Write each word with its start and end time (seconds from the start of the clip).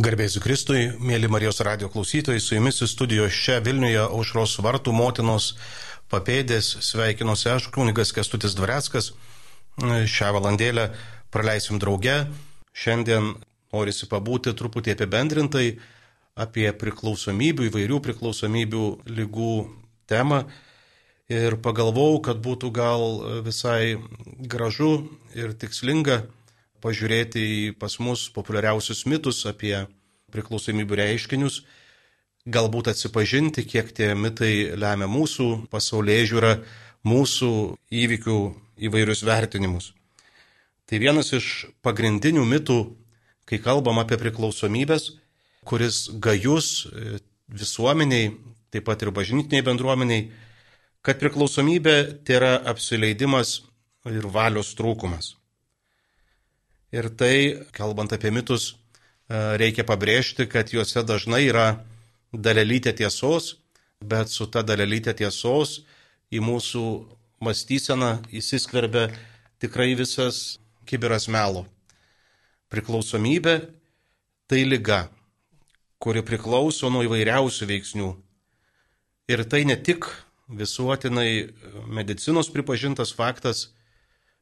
Garbėsiu 0.00 0.40
Kristui, 0.40 0.86
mėly 1.02 1.28
Marijos 1.28 1.58
radio 1.66 1.90
klausytojai, 1.92 2.40
su 2.40 2.54
jumis 2.54 2.78
studijos 2.88 3.36
čia 3.36 3.58
Vilniuje 3.60 3.98
aušros 4.00 4.54
vartų 4.64 4.94
motinos 4.96 5.50
papėdės 6.08 6.70
sveikinuosi 6.86 7.50
aš, 7.52 7.66
kunigas 7.74 8.14
Kestutis 8.16 8.54
Dvareckas. 8.56 9.10
Šią 9.76 10.30
valandėlę 10.38 10.86
praleisim 11.34 11.82
drauge. 11.82 12.14
Šiandien 12.72 13.34
norisi 13.74 14.08
pabūti 14.08 14.54
truputį 14.56 14.94
apibendrintai 14.96 15.66
apie 16.40 16.70
priklausomybių, 16.80 17.68
įvairių 17.68 18.00
priklausomybių 18.08 18.84
lygų 19.20 19.54
temą. 20.08 20.46
Ir 21.28 21.60
pagalvojau, 21.60 22.22
kad 22.30 22.40
būtų 22.40 22.72
gal 22.72 23.08
visai 23.44 23.98
gražu 24.40 24.94
ir 25.36 25.52
tikslinga 25.52 26.22
pažiūrėti 26.82 27.40
į 27.40 27.60
pas 27.80 27.98
mus 28.02 28.28
populiariausius 28.34 29.04
mitus 29.10 29.44
apie 29.48 29.74
priklausomybių 30.34 30.98
reiškinius, 31.00 31.62
galbūt 32.50 32.90
atsipažinti, 32.92 33.66
kiek 33.68 33.90
tie 33.94 34.12
mitai 34.14 34.72
lemia 34.78 35.08
mūsų 35.10 35.70
pasaulyje 35.72 36.28
žiūrą, 36.32 36.52
mūsų 37.06 37.50
įvykių 38.02 38.38
įvairius 38.88 39.24
vertinimus. 39.26 39.92
Tai 40.88 40.98
vienas 40.98 41.32
iš 41.36 41.70
pagrindinių 41.86 42.44
mitų, 42.48 42.78
kai 43.46 43.60
kalbam 43.62 44.00
apie 44.02 44.18
priklausomybės, 44.20 45.12
kuris 45.66 46.08
gajus 46.22 46.86
e, 46.86 47.20
visuomeniai, 47.50 48.32
taip 48.70 48.86
pat 48.88 49.02
ir 49.02 49.12
bažnytiniai 49.14 49.66
bendruomeniai, 49.66 50.28
kad 51.06 51.20
priklausomybė 51.20 51.96
tai 52.24 52.38
yra 52.40 52.54
apsileidimas 52.72 53.60
ir 54.08 54.26
valios 54.32 54.72
trūkumas. 54.78 55.34
Ir 56.90 57.06
tai, 57.14 57.62
kalbant 57.70 58.10
apie 58.10 58.32
mitus, 58.34 58.72
e, 59.30 59.38
reikia 59.62 59.84
pabrėžti, 59.86 60.48
kad 60.50 60.72
juose 60.74 61.04
dažnai 61.06 61.44
yra 61.46 61.84
dalelytė 62.34 62.90
tiesos, 62.98 63.60
bet 64.02 64.30
su 64.34 64.48
ta 64.50 64.64
dalelytė 64.66 65.14
tiesos 65.14 65.84
į 66.34 66.40
mūsų 66.42 66.82
mąstyseną 67.46 68.08
įsiskverbia 68.34 69.06
tikrai 69.62 69.94
visas 69.94 70.58
kiberas 70.82 71.28
melo. 71.30 71.62
Priklausomybė 72.74 73.54
tai 74.50 74.64
lyga, 74.66 75.04
kuri 76.02 76.24
priklauso 76.26 76.90
nuo 76.90 77.04
įvairiausių 77.06 77.68
veiksnių. 77.70 78.08
Ir 79.30 79.44
tai 79.46 79.62
ne 79.62 79.76
tik 79.78 80.08
visuotinai 80.50 81.54
medicinos 81.86 82.50
pripažintas 82.50 83.14
faktas, 83.14 83.68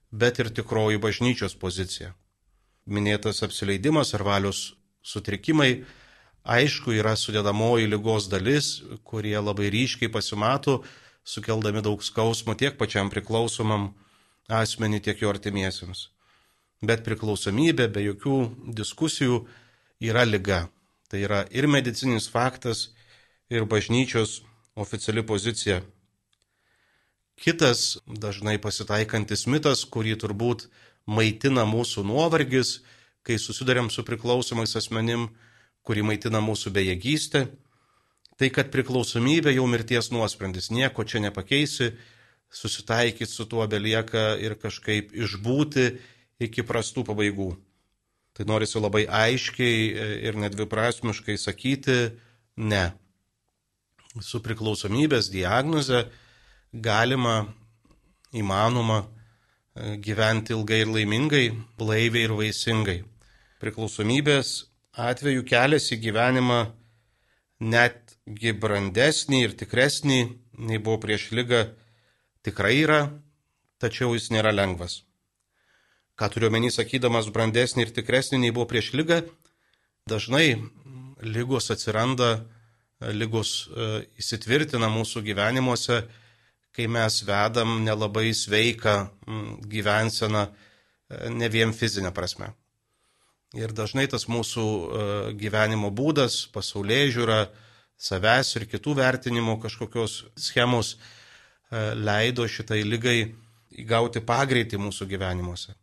bet 0.09 0.41
ir 0.41 0.49
tikroji 0.49 0.97
bažnyčios 0.97 1.53
pozicija 1.53 2.15
minėtas 2.89 3.43
apsileidimas 3.47 4.15
ar 4.17 4.25
valios 4.27 4.73
sutrikimai, 5.05 5.85
aišku, 6.49 6.95
yra 6.97 7.15
sudėdamoji 7.17 7.89
lygos 7.93 8.29
dalis, 8.33 8.79
kurie 9.05 9.37
labai 9.39 9.71
ryškiai 9.75 10.11
pasimato, 10.13 10.81
sukeldami 11.29 11.83
daug 11.85 12.03
skausmo 12.05 12.57
tiek 12.57 12.79
pačiam 12.81 13.13
priklausomam 13.13 13.93
asmenį, 14.49 15.03
tiek 15.05 15.21
jo 15.23 15.33
artimiesiems. 15.33 16.09
Bet 16.81 17.05
priklausomybė 17.05 17.89
be 17.93 18.05
jokių 18.07 18.39
diskusijų 18.81 19.43
yra 20.01 20.25
lyga. 20.25 20.69
Tai 21.09 21.21
yra 21.25 21.43
ir 21.51 21.67
medicinis 21.69 22.29
faktas, 22.31 22.91
ir 23.51 23.65
bažnyčios 23.65 24.43
oficiali 24.77 25.25
pozicija. 25.27 25.81
Kitas 27.39 27.99
dažnai 28.07 28.59
pasitaikantis 28.59 29.47
mitas, 29.47 29.85
kurį 29.87 30.17
turbūt 30.19 30.67
maitina 31.09 31.65
mūsų 31.69 32.05
nuovargis, 32.07 32.79
kai 33.25 33.39
susidurėm 33.41 33.89
su 33.93 34.05
priklausomais 34.07 34.77
asmenim, 34.79 35.29
kuri 35.85 36.05
maitina 36.05 36.43
mūsų 36.45 36.73
bejėgystę, 36.77 37.47
tai 38.39 38.51
kad 38.55 38.71
priklausomybė 38.73 39.55
jau 39.57 39.67
mirties 39.71 40.13
nuosprendis, 40.15 40.71
nieko 40.71 41.05
čia 41.09 41.23
nepakeisi, 41.25 41.91
susitaikyti 42.53 43.31
su 43.31 43.49
tuo 43.49 43.67
belieka 43.69 44.37
ir 44.41 44.55
kažkaip 44.61 45.13
išbūti 45.17 45.89
iki 46.45 46.65
prastų 46.65 47.05
pabaigų. 47.09 47.51
Tai 48.37 48.47
norisi 48.47 48.79
labai 48.79 49.03
aiškiai 49.11 49.81
ir 50.29 50.39
nedviprasmiškai 50.39 51.35
sakyti 51.41 51.99
ne. 52.57 52.85
Su 54.23 54.41
priklausomybės 54.45 55.29
diagnoze 55.33 56.05
galima, 56.73 57.49
įmanoma 58.33 59.03
gyventi 60.03 60.55
ilgai 60.57 60.83
ir 60.83 60.91
laimingai, 60.91 61.47
blaiviai 61.79 62.27
ir 62.27 62.35
vaisingai. 62.39 62.99
Priklausomybės 63.63 64.53
atveju 64.99 65.45
kelias 65.47 65.89
į 65.95 66.01
gyvenimą 66.03 66.61
netgi 67.61 68.55
brandesnį 68.55 69.43
ir 69.47 69.57
tikresnį, 69.59 70.21
nei 70.59 70.79
buvo 70.79 70.99
prieš 71.03 71.31
lygą, 71.35 71.65
tikrai 72.47 72.77
yra, 72.83 73.01
tačiau 73.83 74.15
jis 74.15 74.31
nėra 74.35 74.53
lengvas. 74.55 75.03
Ką 76.19 76.31
turiu 76.35 76.51
menį 76.51 76.73
sakydamas 76.75 77.31
brandesnį 77.35 77.87
ir 77.87 77.95
tikresnį, 77.95 78.43
nei 78.43 78.55
buvo 78.55 78.67
prieš 78.71 78.93
lygą, 78.99 79.23
dažnai 80.11 80.57
lygos 81.23 81.71
atsiranda, 81.75 82.47
lygos 83.15 83.69
e, 83.71 83.89
įsitvirtina 84.19 84.91
mūsų 84.91 85.23
gyvenimuose 85.27 86.03
kai 86.77 86.87
mes 86.91 87.23
vedam 87.27 87.79
nelabai 87.85 88.33
sveiką 88.35 88.97
mm, 89.27 89.53
gyvenseną, 89.71 90.47
e, 90.47 91.31
ne 91.31 91.49
vien 91.49 91.73
fizinę 91.73 92.13
prasme. 92.15 92.53
Ir 93.57 93.73
dažnai 93.73 94.07
tas 94.13 94.29
mūsų 94.29 94.65
e, 94.69 95.09
gyvenimo 95.41 95.91
būdas, 95.95 96.43
pasaulyje 96.53 97.15
žiūra, 97.17 97.41
savęs 97.99 98.55
ir 98.59 98.69
kitų 98.71 98.95
vertinimo 99.01 99.57
kažkokios 99.63 100.21
schemos 100.39 100.95
e, 100.95 100.99
leido 101.97 102.47
šitai 102.47 102.83
lygai 102.87 103.19
įgauti 103.79 104.23
pagreitį 104.25 104.81
mūsų 104.81 105.09
gyvenimuose. 105.11 105.75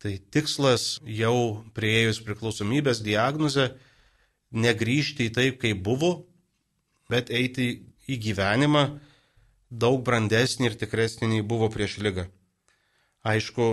Tai 0.00 0.12
tikslas 0.32 0.96
jau 1.04 1.62
prieėjus 1.76 2.22
priklausomybės 2.24 3.02
diagnozę 3.04 3.68
negrįžti 4.50 5.28
į 5.28 5.34
taip, 5.36 5.58
kaip 5.62 5.82
buvo, 5.84 6.12
bet 7.12 7.30
eiti 7.30 7.68
į 8.10 8.16
gyvenimą 8.24 8.84
daug 9.70 10.02
brandesnį 10.04 10.70
ir 10.70 10.76
tikresnį 10.82 11.30
nei 11.34 11.46
buvo 11.46 11.70
prieš 11.70 11.98
lygą. 12.02 12.26
Aišku, 13.22 13.70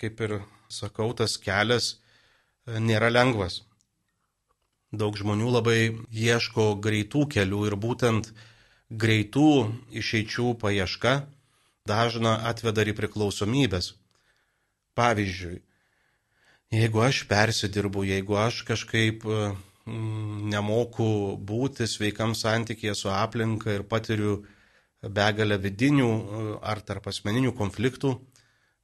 kaip 0.00 0.20
ir 0.24 0.40
sakau, 0.72 1.12
tas 1.12 1.36
kelias 1.36 1.94
e, 1.94 2.80
nėra 2.80 3.10
lengvas. 3.12 3.62
Daug 4.96 5.16
žmonių 5.18 5.50
labai 5.58 5.80
ieško 6.08 6.76
greitų 6.80 7.26
kelių 7.34 7.66
ir 7.68 7.76
būtent 7.76 8.30
greitų 8.90 9.50
išeičių 9.90 10.54
paieška 10.62 11.26
dažna 11.86 12.36
atveda 12.48 12.86
ir 12.86 12.94
priklausomybės. 12.98 13.94
Pavyzdžiui, 14.96 15.60
jeigu 16.72 17.02
aš 17.04 17.26
persidirbu, 17.28 18.06
jeigu 18.08 18.38
aš 18.40 18.62
kažkaip 18.64 19.26
mm, 19.26 20.46
nemoku 20.54 21.36
būti 21.36 21.84
sveikam 21.90 22.32
santykėje 22.38 22.94
su 22.96 23.10
aplinka 23.12 23.74
ir 23.74 23.84
patiriu 23.84 24.38
begalę 25.02 25.58
vidinių 25.60 26.10
ar 26.64 26.80
tarp 26.80 27.08
asmeninių 27.10 27.52
konfliktų 27.56 28.14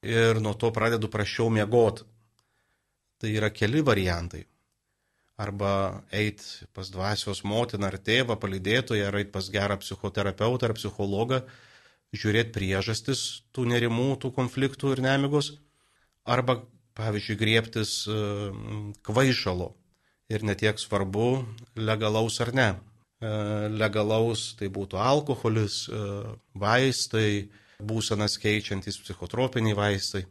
ir 0.03 0.39
nuo 0.43 0.53
to 0.53 0.71
pradedu 0.75 1.09
prašiau 1.09 1.49
miegoti. 1.49 2.05
Tai 3.19 3.31
yra 3.31 3.49
keli 3.55 3.81
variantai. 3.81 4.43
Arba 5.39 6.03
eit 6.13 6.43
pas 6.75 6.89
dvasios 6.91 7.41
motiną 7.47 7.87
ar 7.89 7.97
tėvą, 7.97 8.35
palydėtoją, 8.37 9.07
ar 9.07 9.17
eit 9.17 9.31
pas 9.33 9.47
gerą 9.49 9.79
psichoterapeutą 9.81 10.67
ar 10.67 10.75
psichologą, 10.77 11.39
žiūrėti 12.13 12.53
priežastis 12.53 13.23
tų 13.55 13.65
nerimų, 13.71 14.11
tų 14.21 14.33
konfliktų 14.35 14.93
ir 14.93 15.01
nemigos. 15.01 15.55
Arba, 16.23 16.59
pavyzdžiui, 16.99 17.39
griebtis 17.39 17.95
kvaišalo 19.07 19.71
ir 20.29 20.45
netiek 20.45 20.77
svarbu, 20.79 21.45
legalaus 21.75 22.37
ar 22.43 22.53
ne. 22.53 22.69
E, 23.23 23.29
legalaus, 23.71 24.51
tai 24.59 24.67
būtų 24.73 24.97
alkoholis, 24.99 25.85
e, 25.87 25.99
vaistai, 26.59 27.47
būsenas 27.79 28.35
keičiantys 28.41 28.99
psichotropiniai 28.99 29.77
vaistai. 29.77 30.25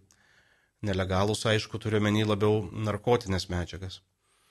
Nelegalus, 0.84 1.46
aišku, 1.48 1.78
turiu 1.80 2.02
menį 2.04 2.26
labiau 2.26 2.66
narkotinės 2.88 3.48
medžiagas. 3.52 4.00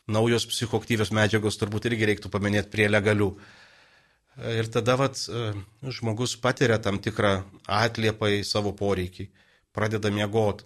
Naujos 0.10 0.48
psichoktyvios 0.50 1.12
medžiagos 1.14 1.60
turbūt 1.62 1.86
irgi 1.92 2.08
reiktų 2.10 2.32
paminėti 2.34 2.72
prie 2.74 2.88
legalių. 2.90 3.30
E, 3.36 4.58
ir 4.64 4.72
tada 4.74 4.98
vat, 4.98 5.22
žmogus 6.00 6.34
patiria 6.42 6.80
tam 6.82 6.98
tikrą 7.04 7.42
atliepą 7.68 8.32
į 8.40 8.44
savo 8.48 8.74
poreikį, 8.74 9.28
pradeda 9.76 10.10
miegoti, 10.10 10.66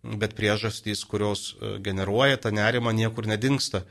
bet 0.00 0.38
priežastys, 0.38 1.04
kurios 1.04 1.50
generuoja 1.84 2.40
tą 2.40 2.54
nerimą, 2.54 2.94
niekur 2.96 3.28
nedingsta 3.28 3.84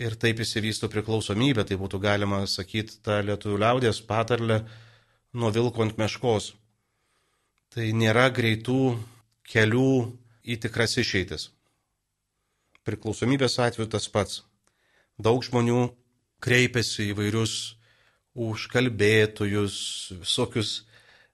ir 0.00 0.16
taip 0.20 0.40
įsivysto 0.44 0.90
priklausomybė, 0.92 1.64
tai 1.64 1.78
būtų 1.80 2.00
galima 2.02 2.42
sakyti 2.50 2.98
tą 3.04 3.20
lietuvių 3.24 3.60
liaudės 3.62 4.02
patarlę 4.04 4.60
nuo 5.36 5.50
vilko 5.52 5.84
ant 5.84 5.96
meškos. 6.00 6.52
Tai 7.72 7.86
nėra 7.96 8.28
greitų 8.32 8.96
kelių 9.48 9.92
į 10.46 10.58
tikras 10.64 10.96
išeitis. 11.00 11.48
Priklausomybės 12.86 13.58
atveju 13.58 13.88
tas 13.90 14.06
pats. 14.12 14.42
Daug 15.18 15.42
žmonių 15.42 15.88
kreipiasi 16.44 17.10
įvairius 17.10 17.56
užkalbėtojus, 18.36 19.76
visokius 20.20 20.74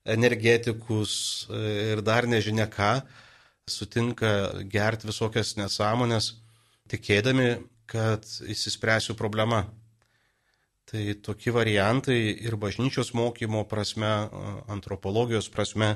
energetikus 0.06 1.14
ir 1.50 2.02
dar 2.06 2.28
nežinia 2.30 2.68
ką, 2.70 2.94
sutinka 3.70 4.62
gerti 4.70 5.10
visokias 5.10 5.56
nesąmonės, 5.58 6.32
tikėdami, 6.90 7.58
kad 7.86 8.26
įsispręsiu 8.48 9.14
problema. 9.18 9.66
Tai 10.88 11.02
tokie 11.24 11.52
variantai 11.54 12.18
ir 12.44 12.56
bažnyčios 12.60 13.12
mokymo 13.16 13.64
prasme, 13.70 14.10
antropologijos 14.68 15.48
prasme 15.48 15.94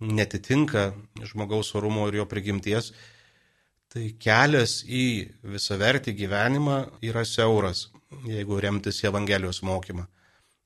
netitinka 0.00 0.90
žmogaus 1.24 1.74
orumo 1.78 2.08
ir 2.08 2.20
jo 2.20 2.26
prigimties, 2.28 2.90
tai 3.92 4.10
kelias 4.20 4.80
į 4.84 5.04
visavertį 5.46 6.16
gyvenimą 6.16 6.78
yra 7.06 7.24
siauras, 7.24 7.86
jeigu 8.26 8.58
remtis 8.60 9.04
Evangelijos 9.04 9.62
mokymą. 9.62 10.08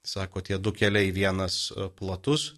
Sako, 0.02 0.40
tie 0.40 0.56
du 0.58 0.72
keliai, 0.72 1.12
vienas 1.12 1.68
platus, 1.98 2.54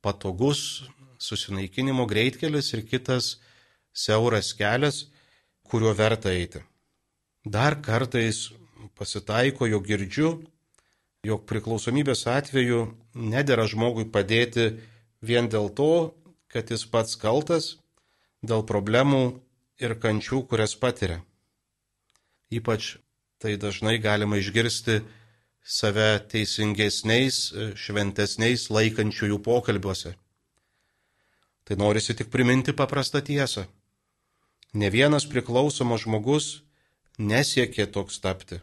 patogus, 0.00 0.86
susinaikinimo 1.18 2.06
greitkelis 2.06 2.70
ir 2.76 2.86
kitas 2.86 3.36
siauras 3.92 4.52
kelias, 4.54 5.08
kuriuo 5.66 5.92
verta 5.98 6.30
eiti. 6.30 6.62
Dar 7.48 7.78
kartais 7.80 8.50
pasitaiko, 8.98 9.64
jog 9.72 9.86
girdžiu, 9.88 10.30
jog 11.24 11.46
priklausomybės 11.48 12.26
atveju 12.28 12.80
nedėra 13.16 13.64
žmogui 13.72 14.04
padėti 14.12 14.66
vien 15.24 15.48
dėl 15.48 15.70
to, 15.78 16.12
kad 16.52 16.68
jis 16.68 16.84
pats 16.92 17.16
kaltas 17.16 17.70
dėl 18.44 18.66
problemų 18.68 19.22
ir 19.80 19.96
kančių, 20.02 20.42
kurias 20.50 20.76
patiria. 20.76 21.22
Ypač 22.52 22.98
tai 23.40 23.56
dažnai 23.56 23.96
galima 23.96 24.36
išgirsti 24.42 25.00
save 25.64 26.10
teisingesniais, 26.28 27.40
šventesniais 27.80 28.68
laikančiųjų 28.68 29.40
pokalbiuose. 29.40 30.16
Tai 31.64 31.80
norisi 31.80 32.12
tik 32.12 32.28
priminti 32.28 32.76
paprastą 32.76 33.24
tiesą. 33.24 33.64
Ne 34.76 34.92
vienas 34.92 35.24
priklausomas 35.24 36.04
žmogus 36.04 36.58
nesiekė 37.18 37.86
toks 37.92 38.20
tapti. 38.22 38.60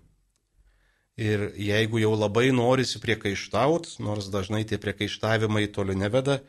Ir 1.15 1.51
jeigu 1.55 2.01
jau 2.01 2.11
labai 2.15 2.49
norisi 2.51 2.99
priekaištaut, 2.99 3.93
nors 4.03 4.27
dažnai 4.31 4.65
tie 4.67 4.79
priekaištavimai 4.81 5.69
toli 5.71 5.95
neveda, 5.95 6.41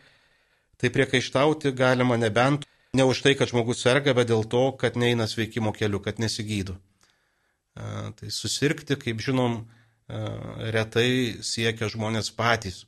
tai 0.80 0.90
priekaištauti 0.90 1.70
galima 1.76 2.18
nebent 2.18 2.66
ne 2.96 3.04
už 3.04 3.22
tai, 3.22 3.34
kad 3.38 3.50
žmogus 3.52 3.82
serga, 3.84 4.14
bet 4.16 4.30
dėl 4.32 4.42
to, 4.48 4.72
kad 4.80 4.96
neina 4.98 5.28
sveikimo 5.30 5.72
keliu, 5.76 6.00
kad 6.02 6.18
nesigydo. 6.22 6.76
Tai 7.76 8.30
susirgti, 8.32 8.96
kaip 8.98 9.20
žinom, 9.22 9.66
retai 10.72 11.42
siekia 11.44 11.90
žmonės 11.92 12.32
patys. 12.34 12.84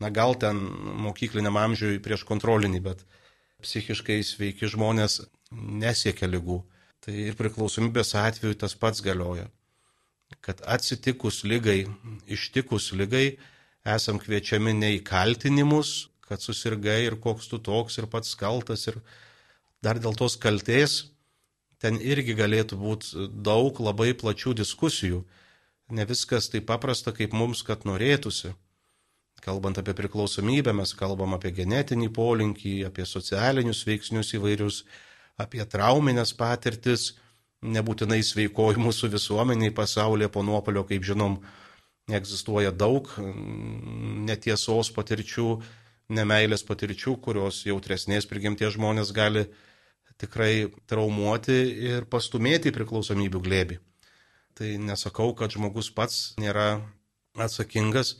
Na 0.00 0.08
gal 0.08 0.36
ten 0.40 0.56
mokykliniam 1.04 1.58
amžiui 1.60 2.00
prieš 2.00 2.24
kontrolinį, 2.28 2.80
bet 2.84 3.04
psichiškai 3.60 4.22
sveiki 4.24 4.70
žmonės 4.70 5.20
nesiekia 5.52 6.30
lygų. 6.30 6.62
Tai 7.00 7.14
ir 7.16 7.38
priklausomybės 7.38 8.12
atveju 8.18 8.58
tas 8.60 8.76
pats 8.76 9.00
galioja 9.04 9.48
kad 10.40 10.60
atsitikus 10.66 11.42
lygai, 11.44 11.86
ištikus 12.30 12.92
lygai, 12.92 13.38
esam 13.84 14.20
kviečiami 14.22 14.74
ne 14.76 14.92
į 14.98 15.02
kaltinimus, 15.06 16.10
kad 16.28 16.42
susirgai 16.44 17.02
ir 17.08 17.18
koks 17.18 17.50
tu 17.50 17.58
toks 17.58 17.98
ir 17.98 18.06
pats 18.10 18.36
kaltas 18.38 18.86
ir 18.86 19.00
dar 19.82 19.98
dėl 19.98 20.14
tos 20.14 20.36
kalties, 20.38 21.10
ten 21.82 21.98
irgi 21.98 22.36
galėtų 22.38 22.78
būti 22.78 23.28
daug 23.42 23.80
labai 23.82 24.12
plačių 24.14 24.54
diskusijų. 24.62 25.24
Ne 25.90 26.04
viskas 26.06 26.46
taip 26.52 26.68
paprasta, 26.68 27.10
kaip 27.10 27.32
mums, 27.34 27.64
kad 27.66 27.82
norėtųsi. 27.88 28.52
Kalbant 29.40 29.78
apie 29.80 29.94
priklausomybę, 29.96 30.74
mes 30.76 30.92
kalbam 30.94 31.32
apie 31.34 31.50
genetinį 31.56 32.10
polinkį, 32.14 32.74
apie 32.86 33.06
socialinius 33.08 33.80
veiksnius 33.88 34.34
įvairius, 34.36 34.84
apie 35.38 35.64
trauminės 35.66 36.32
patirtis 36.36 37.12
nebūtinai 37.60 38.22
sveikoji 38.24 38.80
mūsų 38.80 39.10
visuomeniai 39.12 39.72
pasaulyje 39.76 40.30
po 40.32 40.42
nuopolio, 40.46 40.84
kaip 40.88 41.04
žinom, 41.04 41.38
egzistuoja 42.10 42.72
daug 42.72 43.10
netiesos 44.26 44.90
patirčių, 44.96 45.50
nemailės 46.10 46.64
patirčių, 46.66 47.16
kurios 47.22 47.62
jautresnės 47.68 48.26
prigimties 48.26 48.74
žmonės 48.74 49.12
gali 49.14 49.46
tikrai 50.20 50.70
traumuoti 50.90 51.58
ir 51.92 52.08
pastumėti 52.10 52.72
į 52.72 52.76
priklausomybių 52.76 53.42
glėbį. 53.44 53.78
Tai 54.58 54.70
nesakau, 54.82 55.30
kad 55.36 55.54
žmogus 55.54 55.92
pats 55.94 56.34
nėra 56.40 56.82
atsakingas 57.38 58.16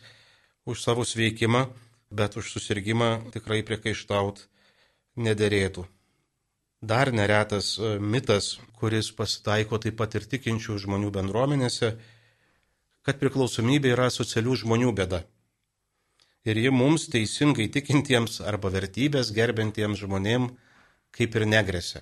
už 0.64 0.80
savo 0.84 1.04
sveikimą, 1.04 1.66
bet 2.10 2.36
už 2.38 2.52
susirgymą 2.54 3.32
tikrai 3.34 3.60
priekaištaut 3.66 4.46
nederėtų. 5.20 5.84
Dar 6.80 7.12
neretas 7.12 7.76
e, 7.76 7.98
mitas, 8.00 8.56
kuris 8.80 9.10
pasitaiko 9.12 9.76
taip 9.84 9.98
pat 10.00 10.14
ir 10.16 10.24
tikinčių 10.24 10.78
žmonių 10.80 11.10
bendruomenėse, 11.12 11.90
kad 13.04 13.18
priklausomybė 13.20 13.90
yra 13.92 14.06
socialių 14.08 14.54
žmonių 14.62 14.94
bėda. 14.96 15.20
Ir 16.48 16.56
ji 16.56 16.70
mums 16.72 17.04
teisingai 17.12 17.66
tikintiems 17.68 18.40
arba 18.40 18.70
vertybės 18.72 19.28
gerbentiems 19.36 20.00
žmonėm 20.00 20.46
kaip 21.12 21.36
ir 21.36 21.44
negresia. 21.44 22.00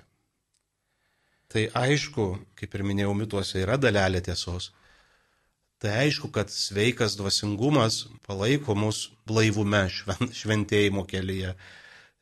Tai 1.51 1.65
aišku, 1.81 2.27
kaip 2.55 2.77
ir 2.77 2.85
minėjau, 2.87 3.15
mituose 3.19 3.59
yra 3.65 3.75
dalelė 3.83 4.21
tiesos. 4.23 4.69
Tai 5.83 5.91
aišku, 6.05 6.31
kad 6.31 6.53
sveikas 6.55 7.17
dvasingumas 7.19 8.05
palaiko 8.27 8.77
mus 8.79 9.09
blaivume 9.27 9.89
šventėjimo 9.91 11.03
kelyje. 11.11 11.57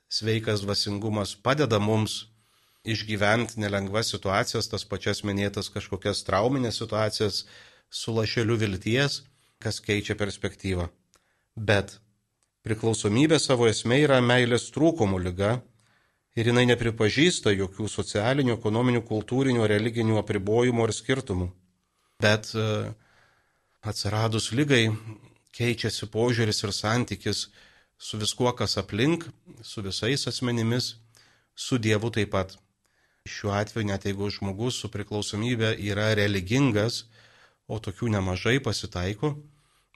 Sveikas 0.09 0.65
dvasingumas 0.65 1.35
padeda 1.37 1.83
mums 1.83 2.17
išgyventi 2.93 3.61
nelengvas 3.63 4.11
situacijas, 4.15 4.69
tas 4.71 4.85
pačias 4.89 5.23
minėtas 5.27 5.71
kažkokias 5.75 6.25
trauminės 6.27 6.81
situacijas 6.83 7.45
su 7.91 8.15
lašeliu 8.15 8.57
vilties, 8.61 9.23
kas 9.63 9.81
keičia 9.81 10.17
perspektyvą. 10.19 10.89
Bet 11.57 11.99
priklausomybė 12.67 13.39
savo 13.41 13.69
esmė 13.71 14.03
yra 14.05 14.21
meilės 14.21 14.69
trūkumų 14.75 15.23
lyga 15.29 15.53
ir 16.37 16.51
jinai 16.51 16.67
nepripažįsta 16.73 17.55
jokių 17.55 17.89
socialinių, 17.89 18.57
ekonominių, 18.59 19.03
kultūrinių, 19.09 19.65
religinių 19.71 20.19
apribojimų 20.21 20.85
ar 20.85 20.93
skirtumų. 20.93 21.49
Bet 22.21 22.53
e, 22.57 22.67
atsiradus 23.85 24.51
lygai 24.53 24.91
keičiasi 25.57 26.09
požiūris 26.13 26.63
ir 26.65 26.75
santykis 26.77 27.47
su 27.97 28.21
viskuo, 28.21 28.53
kas 28.53 28.77
aplink, 28.81 29.25
su 29.65 29.83
visais 29.85 30.27
asmenimis, 30.29 30.95
su 31.57 31.79
Dievu 31.81 32.13
taip 32.13 32.35
pat. 32.35 32.57
Šiuo 33.27 33.53
atveju, 33.59 33.87
net 33.91 34.07
jeigu 34.07 34.31
žmogus 34.31 34.79
su 34.81 34.91
priklausomybė 34.93 35.75
yra 35.91 36.13
religingas, 36.15 37.05
o 37.67 37.79
tokių 37.83 38.13
nemažai 38.15 38.59
pasitaiko, 38.63 39.35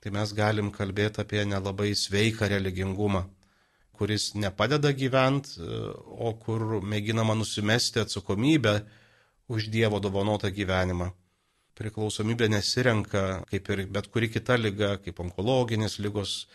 tai 0.02 0.10
mes 0.14 0.32
galim 0.34 0.70
kalbėti 0.74 1.22
apie 1.22 1.44
nelabai 1.46 1.92
sveiką 1.94 2.48
religingumą, 2.50 3.26
kuris 3.94 4.32
nepadeda 4.34 4.90
gyventi, 4.96 5.60
o 6.26 6.32
kur 6.42 6.80
mėginama 6.82 7.36
nusimesti 7.38 8.02
atsakomybę 8.02 8.80
už 9.50 9.68
Dievo 9.70 10.00
dovanotą 10.00 10.50
gyvenimą. 10.54 11.10
Priklausomybė 11.78 12.50
nesirenka, 12.52 13.44
kaip 13.50 13.68
ir 13.72 13.86
bet 13.92 14.10
kuri 14.12 14.28
kita 14.32 14.56
lyga, 14.58 14.96
kaip 15.04 15.20
onkologinės 15.22 15.98
lygos, 16.02 16.46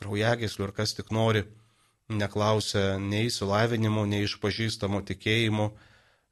kraujagėslių 0.00 0.68
ir 0.68 0.72
kas 0.76 0.94
tik 0.98 1.10
nori, 1.14 1.44
neklausia 2.08 2.98
nei 3.00 3.28
įsilavinimo, 3.28 4.04
nei 4.08 4.26
išpažįstamo 4.26 5.02
tikėjimo, 5.08 5.72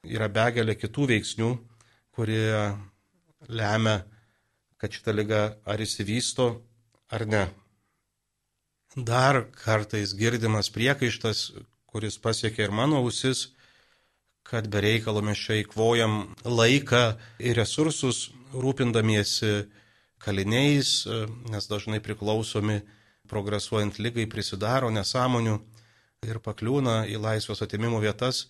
yra 0.04 0.28
begalė 0.32 0.76
kitų 0.78 1.06
veiksnių, 1.10 1.50
kurie 2.16 2.76
lemia, 3.48 4.00
kad 4.80 4.92
šita 4.92 5.12
lyga 5.12 5.42
ar 5.68 5.80
įsivysto 5.80 6.50
ar 7.12 7.26
ne. 7.26 7.44
Dar 8.96 9.44
kartais 9.54 10.14
girdimas 10.16 10.70
priekaištas, 10.72 11.52
kuris 11.86 12.16
pasiekia 12.18 12.66
ir 12.66 12.74
mano 12.74 13.02
ausis, 13.04 13.50
kad 14.42 14.66
be 14.70 14.80
reikalo 14.82 15.22
mes 15.22 15.38
čia 15.38 15.60
įkvojam 15.60 16.34
laiką 16.44 17.02
ir 17.38 17.58
resursus 17.60 18.30
rūpindamiesi 18.50 19.68
kaliniais, 20.18 21.04
nes 21.52 21.68
dažnai 21.70 22.00
priklausomi 22.02 22.80
progresuojant 23.30 24.00
lygai 24.02 24.26
prisidaro 24.26 24.90
nesąmonių 24.90 25.60
ir 26.26 26.40
pakliūna 26.42 27.04
į 27.06 27.20
laisvės 27.22 27.62
atimimo 27.62 28.00
vietas 28.02 28.48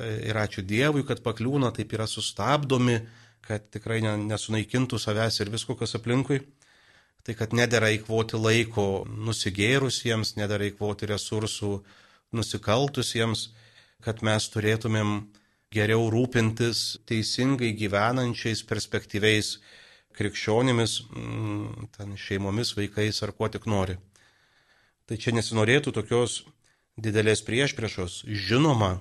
ir 0.00 0.38
ačiū 0.40 0.64
Dievui, 0.66 1.04
kad 1.06 1.22
pakliūna, 1.24 1.72
taip 1.76 1.92
yra 1.96 2.06
sustabdomi, 2.10 3.00
kad 3.46 3.66
tikrai 3.72 4.00
nesunaikintų 4.04 4.98
savęs 5.00 5.40
ir 5.42 5.52
visko, 5.52 5.76
kas 5.78 5.96
aplinkui. 5.98 6.40
Tai 7.26 7.34
kad 7.36 7.52
nedėra 7.52 7.90
įkvoti 7.92 8.38
laiko 8.40 9.04
nusigėrusiems, 9.06 10.36
nedėra 10.40 10.70
įkvoti 10.70 11.08
resursų 11.10 11.74
nusikaltusiems, 12.32 13.50
kad 14.00 14.22
mes 14.24 14.46
turėtumėm 14.48 15.18
geriau 15.74 16.08
rūpintis 16.10 17.00
teisingai 17.06 17.74
gyvenančiais, 17.76 18.64
perspektyviais 18.66 19.58
krikščionimis, 20.16 20.96
mm, 21.12 21.90
ten 21.96 22.16
šeimomis, 22.16 22.72
vaikais 22.78 23.22
ar 23.22 23.32
kuo 23.36 23.48
tik 23.48 23.68
nori. 23.70 23.98
Tai 25.06 25.18
čia 25.20 25.34
nesinorėtų 25.36 25.92
tokios 25.92 26.44
didelės 26.96 27.42
priešpriešos. 27.46 28.24
Žinoma, 28.26 28.98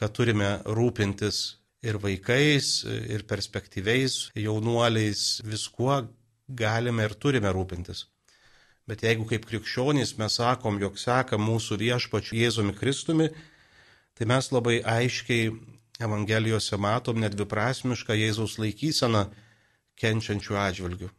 kad 0.00 0.14
turime 0.16 0.54
rūpintis 0.64 1.60
ir 1.84 1.98
vaikais, 2.00 2.84
ir 2.88 3.26
perspektyviais 3.28 4.30
jaunuoliais, 4.36 5.42
viskuo 5.44 6.00
galime 6.48 7.04
ir 7.04 7.14
turime 7.20 7.52
rūpintis. 7.52 8.06
Bet 8.88 9.04
jeigu 9.04 9.26
kaip 9.28 9.44
krikščionys 9.46 10.16
mes 10.18 10.38
sakom, 10.40 10.80
jog 10.80 10.96
seka 10.98 11.38
mūsų 11.38 11.78
viešpačiu 11.84 12.38
Jėzumi 12.40 12.74
Kristumi, 12.78 13.28
tai 14.16 14.26
mes 14.26 14.48
labai 14.50 14.80
aiškiai 14.80 15.52
Evangelijose 16.00 16.78
matom 16.80 17.20
nedviprasmišką 17.20 18.16
Jėzaus 18.16 18.56
laikyseną 18.58 19.26
kenčiančių 20.00 20.56
atžvilgių. 20.56 21.10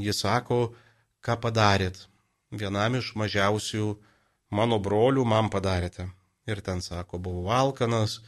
Jis 0.00 0.22
sako, 0.24 0.72
ką 1.20 1.36
padarėt. 1.44 2.06
Vienam 2.48 2.96
iš 2.96 3.12
mažiausių 3.20 3.92
mano 4.56 4.80
brolių 4.80 5.26
man 5.28 5.52
padarėte. 5.52 6.08
Ir 6.50 6.60
ten 6.66 6.82
sako, 6.82 7.20
buvau 7.22 7.46
valkanas, 7.46 8.18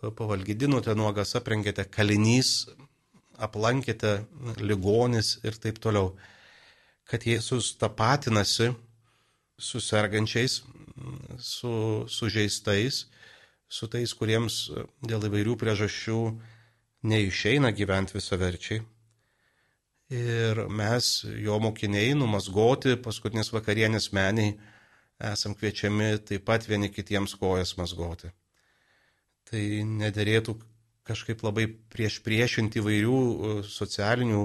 pavalgydinote 0.00 0.94
nuogas, 0.94 1.34
aprengėte 1.38 1.84
kalinys, 1.90 2.68
aplankėte 3.42 4.20
ligonis 4.62 5.36
ir 5.44 5.58
taip 5.60 5.80
toliau 5.82 6.14
kad 7.06 7.22
Jėzus 7.22 7.76
tapatinasi 7.78 8.72
su 9.58 9.80
sergančiais, 9.80 10.60
su 11.38 11.72
sužeistais, 12.10 13.06
su 13.68 13.88
tais, 13.90 14.12
kuriems 14.14 14.66
dėl 15.06 15.28
įvairių 15.28 15.56
priežasčių 15.60 16.20
neišeina 17.06 17.72
gyventi 17.76 18.16
visaverčiai. 18.16 18.82
Ir 20.16 20.60
mes, 20.70 21.24
jo 21.42 21.58
mokiniai, 21.62 22.14
numasgoti 22.18 22.94
paskutinės 23.02 23.50
vakarienės 23.54 24.12
meniai, 24.14 24.54
esam 25.20 25.54
kviečiami 25.56 26.16
taip 26.28 26.44
pat 26.48 26.66
vieni 26.68 26.90
kitiems 26.92 27.36
kojas 27.40 27.76
mazgoti. 27.78 28.32
Tai 29.46 29.62
nederėtų 29.86 30.56
kažkaip 31.06 31.44
labai 31.46 31.68
prieš 31.92 32.18
priešinti 32.26 32.82
įvairių 32.82 33.20
socialinių 33.70 34.42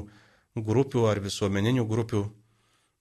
grupių 0.62 1.08
ar 1.10 1.20
visuomeninių 1.24 1.88
grupių 1.90 2.26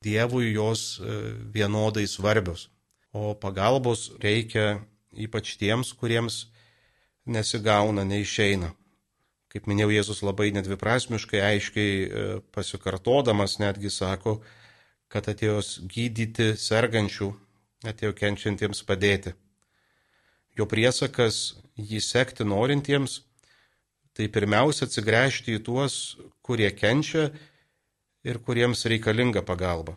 Dievui 0.00 0.54
jos 0.54 0.96
e, 0.96 1.14
vienodai 1.52 2.06
svarbios. 2.08 2.70
O 3.12 3.34
pagalbos 3.36 4.06
reikia 4.22 4.80
ypač 5.12 5.58
tiems, 5.60 5.90
kuriems 5.92 6.46
nesigauna, 7.28 8.06
neišeina. 8.08 8.70
Kaip 9.52 9.68
minėjau, 9.68 9.90
Jėzus 9.92 10.22
labai 10.24 10.54
nedviprasmiškai, 10.56 11.42
aiškiai 11.44 11.92
e, 11.92 12.24
pasikartodamas 12.54 13.58
netgi 13.60 13.92
sako, 13.92 14.38
kad 15.12 15.28
atėjo 15.28 15.58
gydyti 15.90 16.54
sergančių, 16.56 17.28
atėjo 17.86 18.12
kenčiantiems 18.16 18.82
padėti. 18.88 19.34
Jo 20.58 20.66
priesakas 20.68 21.56
jį 21.78 22.00
sekti 22.04 22.44
norintiems, 22.44 23.20
tai 24.12 24.28
pirmiausia 24.28 24.86
atsigręžti 24.88 25.56
į 25.56 25.64
tuos, 25.64 26.18
kurie 26.44 26.68
kenčia 26.76 27.30
ir 28.26 28.40
kuriems 28.44 28.84
reikalinga 28.90 29.42
pagalba. 29.46 29.96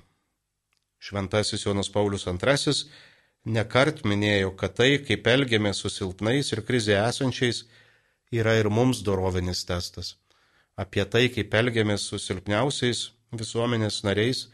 Šventasis 1.03 1.65
Jonas 1.65 1.89
Paulius 1.91 2.27
II 2.29 2.75
nekart 3.43 4.05
minėjo, 4.07 4.53
kad 4.55 4.77
tai, 4.79 4.91
kaip 5.03 5.27
elgiamės 5.27 5.83
su 5.83 5.91
silpnais 5.91 6.53
ir 6.53 6.61
krizė 6.63 6.95
esančiais, 7.01 7.65
yra 8.31 8.55
ir 8.55 8.69
mums 8.71 9.03
dorovinis 9.03 9.65
testas. 9.67 10.15
Apie 10.79 11.03
tai, 11.05 11.27
kaip 11.29 11.53
elgiamės 11.53 12.07
su 12.07 12.19
silpniausiais 12.21 13.09
visuomenės 13.35 13.99
nariais 14.07 14.47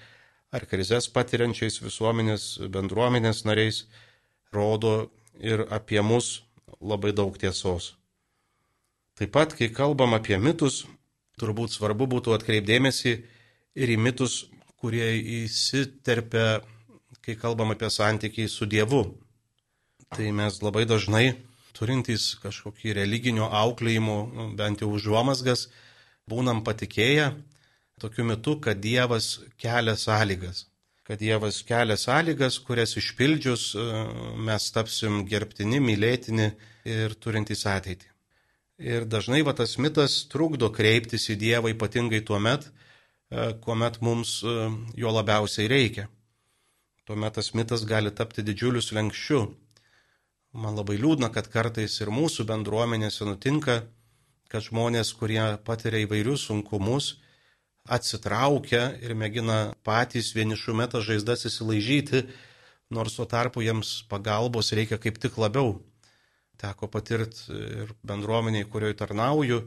ar 0.56 0.66
krizės 0.70 1.10
patiriančiais 1.14 1.80
visuomenės 1.84 2.46
bendruomenės 2.74 3.44
nariais, 3.46 3.84
rodo 4.54 5.10
ir 5.38 5.66
apie 5.70 6.02
mus 6.02 6.42
labai 6.82 7.14
daug 7.14 7.36
tiesos. 7.38 7.94
Taip 9.20 9.34
pat, 9.36 9.54
kai 9.54 9.70
kalbam 9.70 10.16
apie 10.16 10.40
mitus, 10.40 10.86
turbūt 11.40 11.76
svarbu 11.76 12.08
būtų 12.16 12.34
atkreipdėmėsi 12.38 13.18
ir 13.76 13.92
į 13.94 13.98
mitus, 14.00 14.46
kurie 14.80 15.12
įsiterpia, 15.44 16.62
kai 17.26 17.36
kalbam 17.36 17.76
apie 17.76 17.90
santykį 17.92 18.48
su 18.48 18.66
Dievu. 18.70 19.04
Tai 20.16 20.32
mes 20.34 20.62
labai 20.64 20.86
dažnai 20.90 21.36
turintys 21.76 22.32
kažkokį 22.42 22.96
religinio 22.98 23.50
auklėjimo, 23.54 24.18
bent 24.58 24.82
jau 24.82 24.90
užuomasgas, 24.96 25.68
būnam 26.30 26.64
patikėję 26.66 27.34
tokiu 28.02 28.26
metu, 28.28 28.58
kad 28.64 28.82
Dievas 28.82 29.40
kelia 29.62 29.96
sąlygas. 30.00 30.66
Kad 31.08 31.22
Dievas 31.22 31.62
kelia 31.66 31.98
sąlygas, 31.98 32.60
kurias 32.66 32.96
išpildžius 33.00 33.70
e, 33.76 33.88
mes 34.50 34.70
tapsim 34.76 35.24
gerbtini, 35.30 35.82
mylėtini 35.84 36.52
ir 36.90 37.16
turintys 37.20 37.66
ateitį. 37.70 38.08
Ir 38.80 39.06
dažnai 39.12 39.42
va 39.44 39.52
tas 39.58 39.76
mitas 39.78 40.22
trukdo 40.32 40.70
kreiptis 40.72 41.28
į 41.34 41.36
Dievą 41.42 41.74
ypatingai 41.76 42.22
tuo 42.24 42.40
met, 42.40 42.70
E, 43.30 43.54
kuomet 43.62 44.00
mums 44.02 44.42
e, 44.42 44.54
jo 44.98 45.12
labiausiai 45.14 45.70
reikia. 45.70 46.08
Tuomet 47.06 47.36
tas 47.38 47.52
mitas 47.54 47.86
gali 47.86 48.10
tapti 48.10 48.42
didžiuliu 48.46 48.82
slengščiu. 48.82 49.42
Man 50.64 50.78
labai 50.80 50.98
liūdna, 50.98 51.30
kad 51.34 51.50
kartais 51.54 52.00
ir 52.02 52.10
mūsų 52.10 52.48
bendruomenėse 52.50 53.28
nutinka, 53.30 53.84
kad 54.50 54.66
žmonės, 54.66 55.14
kurie 55.20 55.44
patiria 55.66 56.02
įvairius 56.08 56.48
sunkumus, 56.50 57.20
atsitraukia 57.88 58.96
ir 59.02 59.16
mėgina 59.18 59.74
patys 59.86 60.34
vienišų 60.36 60.76
metą 60.82 61.02
žaizdas 61.06 61.46
įsilaižyti, 61.50 62.26
nors 62.90 63.16
tuo 63.18 63.26
tarpu 63.30 63.64
jiems 63.64 64.02
pagalbos 64.10 64.74
reikia 64.74 65.00
kaip 65.02 65.20
tik 65.22 65.38
labiau. 65.38 65.78
Teko 66.60 66.90
patirti 66.92 67.54
ir 67.56 67.94
bendruomeniai, 68.04 68.68
kurioje 68.68 68.98
tarnauju, 69.00 69.62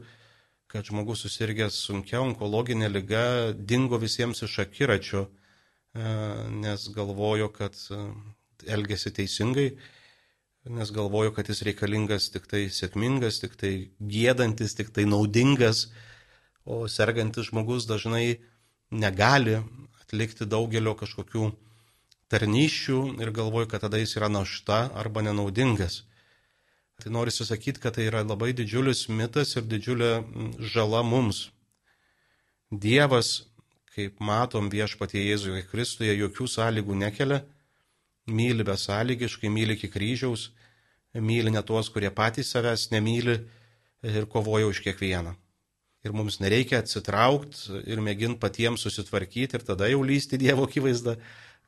kad 0.69 0.85
žmogus 0.85 1.23
susirgęs 1.25 1.79
sunkia 1.87 2.21
onkologinė 2.21 2.89
lyga 2.91 3.25
dingo 3.53 3.97
visiems 4.01 4.43
iš 4.45 4.59
akiračio, 4.65 5.25
e, 5.25 6.13
nes 6.61 6.87
galvojo, 6.93 7.49
kad 7.53 7.77
e, 7.89 7.99
elgesi 8.73 9.11
teisingai, 9.13 9.67
nes 10.77 10.93
galvojo, 10.95 11.33
kad 11.35 11.49
jis 11.49 11.63
reikalingas 11.67 12.29
tik 12.33 12.47
tai 12.49 12.67
sėkmingas, 12.71 13.41
tik 13.41 13.57
tai 13.59 13.73
gėdantis, 13.99 14.77
tik 14.77 14.93
tai 14.95 15.05
naudingas, 15.09 15.87
o 16.65 16.87
sergantis 16.87 17.49
žmogus 17.49 17.87
dažnai 17.89 18.39
negali 18.91 19.59
atlikti 20.01 20.45
daugelio 20.45 20.95
kažkokių 20.95 21.51
tarnyščių 22.33 22.99
ir 23.21 23.31
galvoja, 23.35 23.69
kad 23.69 23.83
tada 23.85 23.99
jis 24.01 24.15
yra 24.17 24.29
našta 24.31 24.87
arba 24.97 25.21
nenaudingas. 25.25 26.03
Tai 27.01 27.11
noriu 27.11 27.33
sakyti, 27.33 27.81
kad 27.81 27.97
tai 27.97 28.07
yra 28.09 28.21
labai 28.23 28.53
didžiulis 28.55 29.07
mitas 29.09 29.55
ir 29.57 29.65
didžiulė 29.67 30.11
žala 30.73 31.03
mums. 31.03 31.49
Dievas, 32.71 33.43
kaip 33.93 34.21
matom 34.21 34.69
viešpatie 34.73 35.21
Jėzuje 35.21 35.65
Kristuje, 35.69 36.13
jokių 36.17 36.47
sąlygų 36.49 36.95
nekelia, 37.01 37.43
myli 38.25 38.65
besąlygiškai, 38.65 39.51
myli 39.51 39.77
iki 39.77 39.91
kryžiaus, 39.93 40.51
myli 41.13 41.51
ne 41.53 41.61
tuos, 41.61 41.91
kurie 41.93 42.09
patys 42.09 42.53
savęs 42.55 42.89
nemyli 42.93 43.41
ir 44.03 44.25
kovoja 44.25 44.69
už 44.71 44.81
kiekvieną. 44.85 45.35
Ir 46.03 46.11
mums 46.11 46.41
nereikia 46.43 46.81
atsitraukti 46.83 47.79
ir 47.87 48.01
mėginti 48.03 48.41
patiems 48.41 48.83
susitvarkyti 48.83 49.55
ir 49.55 49.63
tada 49.63 49.87
jau 49.87 50.01
lysti 50.03 50.39
Dievo 50.41 50.65
akivaizdą, 50.67 51.15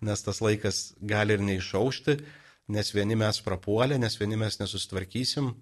nes 0.03 0.25
tas 0.25 0.41
laikas 0.43 0.81
gali 0.99 1.37
ir 1.37 1.43
neišaušti, 1.45 2.17
nes 2.75 2.91
vieni 2.91 3.15
mes 3.15 3.39
prapuolę, 3.45 3.95
nes 4.01 4.19
vieni 4.19 4.35
mes 4.35 4.59
nesusitvarkysim, 4.59 5.53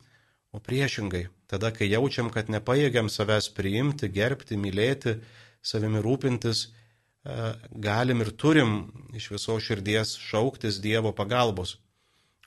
o 0.53 0.61
priešingai, 0.61 1.27
tada, 1.49 1.69
kai 1.73 1.89
jaučiam, 1.89 2.29
kad 2.33 2.49
nepajėgiam 2.49 3.09
savęs 3.13 3.49
priimti, 3.57 4.09
gerbti, 4.13 4.57
mylėti, 4.57 5.17
savimi 5.65 6.01
rūpintis, 6.05 6.67
e, 6.67 7.53
galim 7.73 8.21
ir 8.25 8.33
turim 8.37 8.75
iš 9.17 9.31
viso 9.33 9.57
širdies 9.57 10.17
šauktis 10.21 10.81
Dievo 10.81 11.13
pagalbos, 11.13 11.77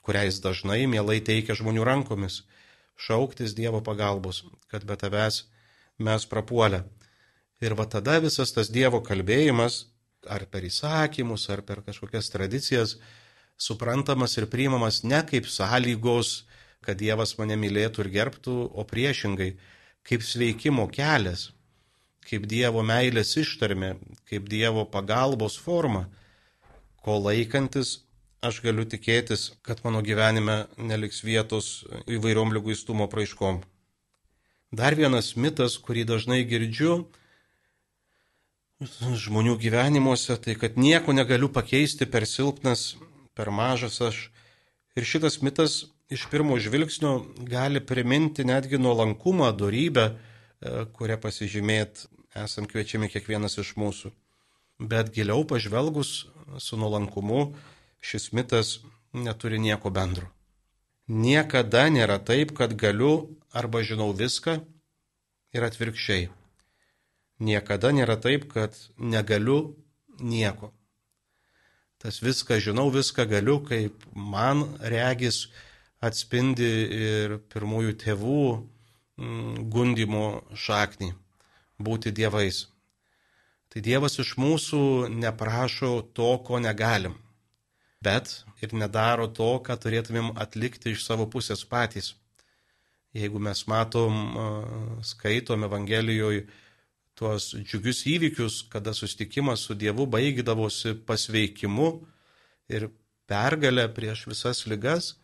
kurią 0.07 0.27
jis 0.27 0.39
dažnai 0.43 0.85
mielai 0.87 1.19
teikia 1.19 1.55
žmonių 1.59 1.83
rankomis, 1.87 2.41
šauktis 2.95 3.55
Dievo 3.55 3.83
pagalbos, 3.83 4.45
kad 4.71 4.87
be 4.87 4.95
tavęs 4.99 5.43
mes 5.97 6.25
prapuolę. 6.29 6.83
Ir 7.61 7.73
va 7.73 7.87
tada 7.89 8.19
visas 8.21 8.53
tas 8.53 8.69
Dievo 8.69 9.01
kalbėjimas, 9.01 9.87
ar 10.29 10.45
per 10.51 10.67
įsakymus, 10.67 11.47
ar 11.49 11.63
per 11.65 11.81
kažkokias 11.85 12.29
tradicijas, 12.29 12.97
suprantamas 13.57 14.37
ir 14.37 14.45
priimamas 14.51 15.01
ne 15.03 15.23
kaip 15.25 15.49
sąlygos, 15.49 16.45
kad 16.85 16.99
Dievas 16.99 17.33
mane 17.39 17.57
mylėtų 17.57 18.05
ir 18.05 18.11
gerbtų, 18.13 18.57
o 18.77 18.85
priešingai, 18.85 19.55
kaip 20.07 20.23
sveikimo 20.23 20.85
kelias, 20.93 21.49
kaip 22.27 22.45
Dievo 22.47 22.83
meilės 22.85 23.33
ištarmė, 23.39 23.95
kaip 24.29 24.47
Dievo 24.51 24.85
pagalbos 24.85 25.57
forma, 25.57 26.05
ko 27.01 27.17
laikantis 27.23 28.03
aš 28.45 28.61
galiu 28.61 28.85
tikėtis, 28.85 29.49
kad 29.65 29.81
mano 29.83 30.03
gyvenime 30.05 30.67
neliks 30.77 31.23
vietos 31.25 31.87
įvairiom 32.05 32.53
lyguistumo 32.53 33.07
praiškom. 33.09 33.63
Dar 34.71 34.95
vienas 34.99 35.35
mitas, 35.39 35.77
kurį 35.79 36.03
dažnai 36.07 36.41
girdžiu 36.43 37.05
žmonių 39.17 39.55
gyvenimuose, 39.57 40.35
tai 40.37 40.57
kad 40.59 40.75
nieko 40.77 41.15
negaliu 41.15 41.47
pakeisti 41.49 42.05
per 42.05 42.27
silpnas, 42.27 42.97
per 43.33 43.49
mažas 43.49 44.01
aš. 44.01 44.27
Ir 44.97 45.07
šitas 45.07 45.39
mitas 45.41 45.85
iš 46.09 46.27
pirmo 46.29 46.57
žvilgsnio 46.59 47.25
gali 47.47 47.79
priminti 47.79 48.43
netgi 48.45 48.77
nuolankumą, 48.77 49.49
darybę, 49.55 50.05
e, 50.11 50.85
kurią 50.93 51.17
pasižymėt 51.21 52.05
esam 52.35 52.67
kviečiami 52.67 53.09
kiekvienas 53.09 53.57
iš 53.57 53.73
mūsų. 53.79 54.11
Bet 54.79 55.13
giliau 55.15 55.47
pažvelgus 55.47 56.27
su 56.59 56.77
nuolankumu 56.77 57.53
šis 58.01 58.31
mitas 58.33 58.79
neturi 59.13 59.59
nieko 59.59 59.89
bendro. 59.89 60.27
Niekada 61.07 61.87
nėra 61.89 62.19
taip, 62.19 62.51
kad 62.51 62.75
galiu 62.75 63.37
arba 63.59 63.81
žinau 63.85 64.13
viską 64.13 64.59
ir 65.55 65.65
atvirkščiai. 65.67 66.29
Niekada 67.47 67.91
nėra 67.93 68.17
taip, 68.21 68.47
kad 68.53 68.77
negaliu 68.97 69.75
nieko. 70.19 70.71
Tas 72.01 72.21
viską 72.21 72.59
žinau, 72.61 72.87
viską 72.93 73.25
galiu, 73.29 73.59
kaip 73.65 74.05
man 74.13 74.63
regis 74.93 75.47
atspindi 76.01 76.71
ir 77.01 77.37
pirmųjų 77.53 77.93
tėvų 78.03 78.41
mm, 78.55 79.69
gundimo 79.73 80.25
šaknį- 80.53 81.13
būti 81.85 82.13
dievais. 82.13 82.67
Tai 83.69 83.81
Dievas 83.83 84.17
iš 84.21 84.37
mūsų 84.39 84.81
neprašo 85.11 85.89
to, 86.15 86.29
ko 86.45 86.59
negalim 86.63 87.17
bet 88.01 88.45
ir 88.61 88.73
nedaro 88.73 89.27
to, 89.27 89.49
ką 89.65 89.77
turėtumėm 89.83 90.33
atlikti 90.43 90.93
iš 90.93 91.05
savo 91.05 91.27
pusės 91.33 91.63
patys. 91.65 92.13
Jeigu 93.17 93.39
mes 93.41 93.63
matom, 93.69 94.17
skaitom 95.05 95.65
Evangelijoje 95.65 96.45
tuos 97.17 97.49
džiugius 97.55 98.03
įvykius, 98.05 98.59
kada 98.69 98.93
susitikimas 98.93 99.63
su 99.65 99.73
Dievu 99.73 100.05
baigydavosi 100.05 100.93
pasveikimu 101.07 101.87
ir 102.69 102.89
pergalę 103.27 103.87
prieš 103.93 104.27
visas 104.29 104.65
ligas, 104.69 105.15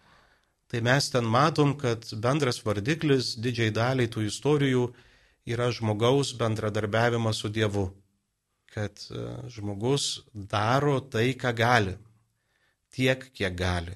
tai 0.68 0.82
mes 0.82 1.12
ten 1.14 1.28
matom, 1.30 1.76
kad 1.78 2.08
bendras 2.18 2.64
vardiklis 2.66 3.36
didžiai 3.38 3.74
daliai 3.76 4.10
tų 4.10 4.26
istorijų 4.30 4.88
yra 5.54 5.70
žmogaus 5.70 6.34
bendradarbiavimas 6.40 7.44
su 7.44 7.52
Dievu. 7.54 7.92
Kad 8.74 8.98
žmogus 9.54 10.24
daro 10.34 10.98
tai, 11.14 11.36
ką 11.38 11.54
gali 11.54 11.94
tiek, 12.94 13.26
kiek 13.34 13.56
gali. 13.58 13.96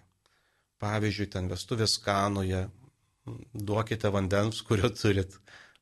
Pavyzdžiui, 0.82 1.30
ten 1.34 1.48
vestuvės 1.50 1.98
kanoje, 2.02 2.68
duokite 3.54 4.12
vandens, 4.14 4.62
kurio 4.68 4.90
turit, 4.96 5.38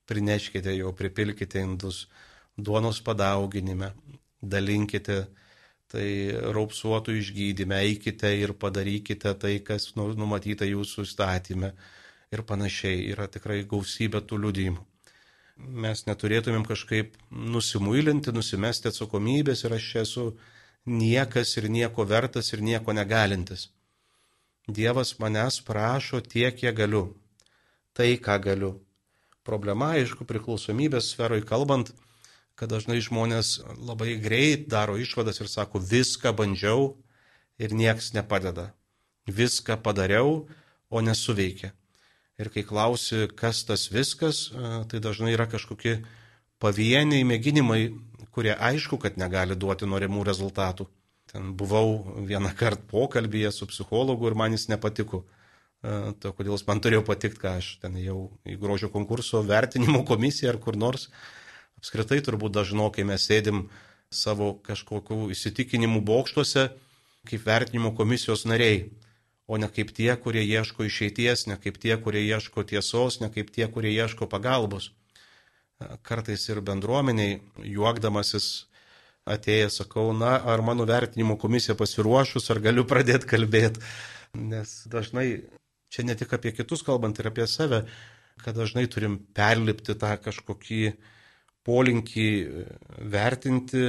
prineškite 0.09 0.75
jo, 0.77 0.91
pripilkite 0.93 1.61
indus, 1.61 2.05
duonos 2.57 3.01
padauginime, 3.03 3.91
dalinkite 4.41 5.25
tai 5.91 6.07
raupsuotų 6.55 7.15
išgydyme, 7.19 7.77
eikite 7.89 8.31
ir 8.39 8.55
padarykite 8.59 9.33
tai, 9.39 9.59
kas 9.63 9.93
nu, 9.95 10.09
numatyta 10.17 10.67
jūsų 10.67 11.05
statymė 11.07 11.71
ir 12.33 12.43
panašiai. 12.49 13.05
Yra 13.13 13.29
tikrai 13.31 13.61
gausybė 13.69 14.23
tų 14.25 14.41
liudymų. 14.45 14.83
Mes 15.85 16.03
neturėtumėm 16.03 16.65
kažkaip 16.67 17.13
nusimuilinti, 17.31 18.33
nusimesti 18.35 18.89
atsakomybės 18.91 19.63
ir 19.63 19.77
aš 19.77 19.91
esu 20.01 20.25
niekas 20.85 21.55
ir 21.61 21.69
nieko 21.71 22.03
vertas 22.05 22.51
ir 22.51 22.63
nieko 22.65 22.93
negalintis. 22.93 23.69
Dievas 24.67 25.13
manęs 25.21 25.61
prašo 25.63 26.19
tiek, 26.21 26.57
kiek 26.57 26.75
galiu. 26.75 27.13
Tai, 27.95 28.09
ką 28.19 28.39
galiu. 28.43 28.71
Problema, 29.45 29.93
aišku, 29.95 30.25
priklausomybės 30.27 31.11
sferoje 31.13 31.45
kalbant, 31.47 31.93
kad 32.57 32.71
dažnai 32.71 32.97
žmonės 33.03 33.59
labai 33.77 34.15
greit 34.19 34.67
daro 34.71 34.97
išvadas 34.99 35.39
ir 35.41 35.51
sako, 35.51 35.79
viską 35.79 36.33
bandžiau 36.35 36.95
ir 37.61 37.75
nieks 37.75 38.11
nepadeda. 38.15 38.71
Viską 39.25 39.77
padariau, 39.85 40.45
o 40.89 41.01
nesuveikia. 41.01 41.71
Ir 42.41 42.51
kai 42.51 42.65
klausi, 42.67 43.29
kas 43.31 43.63
tas 43.65 43.87
viskas, 43.91 44.49
tai 44.91 44.99
dažnai 44.99 45.31
yra 45.33 45.47
kažkokie 45.49 46.01
pavieniai 46.59 47.23
mėginimai 47.27 47.93
kurie 48.35 48.51
aišku, 48.51 48.99
kad 48.99 49.15
negali 49.15 49.55
duoti 49.55 49.87
norimų 49.87 50.25
rezultatų. 50.27 50.89
Ten 51.31 51.53
buvau 51.57 52.19
vieną 52.27 52.51
kartą 52.59 52.83
pokalbėje 52.91 53.53
su 53.55 53.67
psichologu 53.71 54.27
ir 54.27 54.35
man 54.35 54.55
jis 54.55 54.67
nepatiko. 54.67 55.23
E, 55.85 56.13
to 56.19 56.33
kodėl 56.33 56.55
jis 56.57 56.65
man 56.67 56.81
turėjo 56.81 57.03
patikti, 57.05 57.41
ką 57.43 57.55
aš 57.61 57.71
ten 57.83 57.97
jau 58.01 58.19
į 58.47 58.57
grožio 58.61 58.89
konkurso 58.93 59.43
vertinimo 59.45 60.01
komisiją 60.11 60.55
ar 60.55 60.59
kur 60.63 60.79
nors. 60.79 61.09
Apskritai 61.79 62.21
turbūt 62.25 62.55
dažnokai 62.57 63.05
mes 63.05 63.27
sėdim 63.29 63.67
savo 64.09 64.55
kažkokių 64.65 65.29
įsitikinimų 65.35 66.01
bokštuose 66.07 66.69
kaip 67.25 67.41
vertinimo 67.45 67.91
komisijos 67.97 68.45
nariai, 68.45 68.91
o 69.49 69.57
ne 69.61 69.69
kaip 69.69 69.89
tie, 69.97 70.11
kurie 70.21 70.43
ieško 70.45 70.85
išeities, 70.85 71.47
ne 71.49 71.57
kaip 71.61 71.79
tie, 71.81 71.95
kurie 72.01 72.21
ieško 72.21 72.65
tiesos, 72.69 73.17
ne 73.21 73.31
kaip 73.33 73.49
tie, 73.53 73.65
kurie 73.69 73.93
ieško 73.93 74.29
pagalbos 74.29 74.91
kartais 76.03 76.47
ir 76.49 76.61
bendruomeniai, 76.63 77.39
juokdamasis 77.67 78.67
atėjęs, 79.25 79.81
sakau, 79.81 80.11
na, 80.13 80.35
ar 80.37 80.61
mano 80.63 80.85
vertinimo 80.87 81.37
komisija 81.41 81.75
pasiruošus, 81.75 82.49
ar 82.53 82.61
galiu 82.63 82.85
pradėti 82.87 83.27
kalbėti. 83.27 83.81
Nes 84.35 84.83
dažnai, 84.91 85.43
čia 85.95 86.03
ne 86.03 86.15
tik 86.19 86.33
apie 86.35 86.51
kitus 86.55 86.83
kalbant, 86.83 87.19
ir 87.19 87.31
apie 87.31 87.47
save, 87.47 87.85
kad 88.43 88.57
dažnai 88.57 88.85
turim 88.91 89.17
perlipti 89.35 89.95
tą 89.95 90.11
kažkokį 90.19 90.81
polinkį 91.65 92.29
vertinti, 93.11 93.83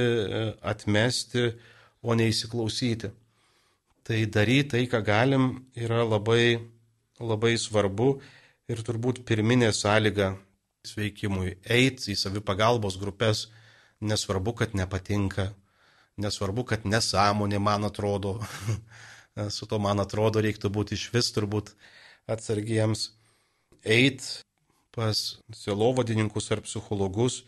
atmesti, 0.65 1.51
o 2.01 2.15
neįsiklausyti. 2.17 3.11
Tai 4.07 4.19
daryti 4.31 4.69
tai, 4.71 4.83
ką 4.87 5.01
galim, 5.03 5.47
yra 5.75 6.05
labai, 6.07 6.57
labai 7.19 7.57
svarbu 7.59 8.13
ir 8.71 8.81
turbūt 8.87 9.25
pirminė 9.27 9.73
sąlyga 9.75 10.31
sveikimui, 10.87 11.57
eiti 11.67 12.13
į 12.13 12.19
savipagalbos 12.19 12.95
grupės, 13.01 13.47
nesvarbu, 13.99 14.53
kad 14.61 14.75
nepatinka, 14.77 15.49
nesvarbu, 16.23 16.63
kad 16.71 16.87
nesąmonė 16.87 17.59
man 17.59 17.87
atrodo, 17.87 18.37
su 19.55 19.67
to 19.67 19.79
man 19.83 19.99
atrodo 20.03 20.41
reiktų 20.43 20.71
būti 20.73 20.95
iš 20.95 21.09
vis 21.13 21.33
turbūt 21.35 21.73
atsargiems, 22.27 23.11
eiti 23.83 24.43
pas 24.97 25.37
silovadininkus 25.53 26.51
ar 26.51 26.63
psichologus, 26.65 27.43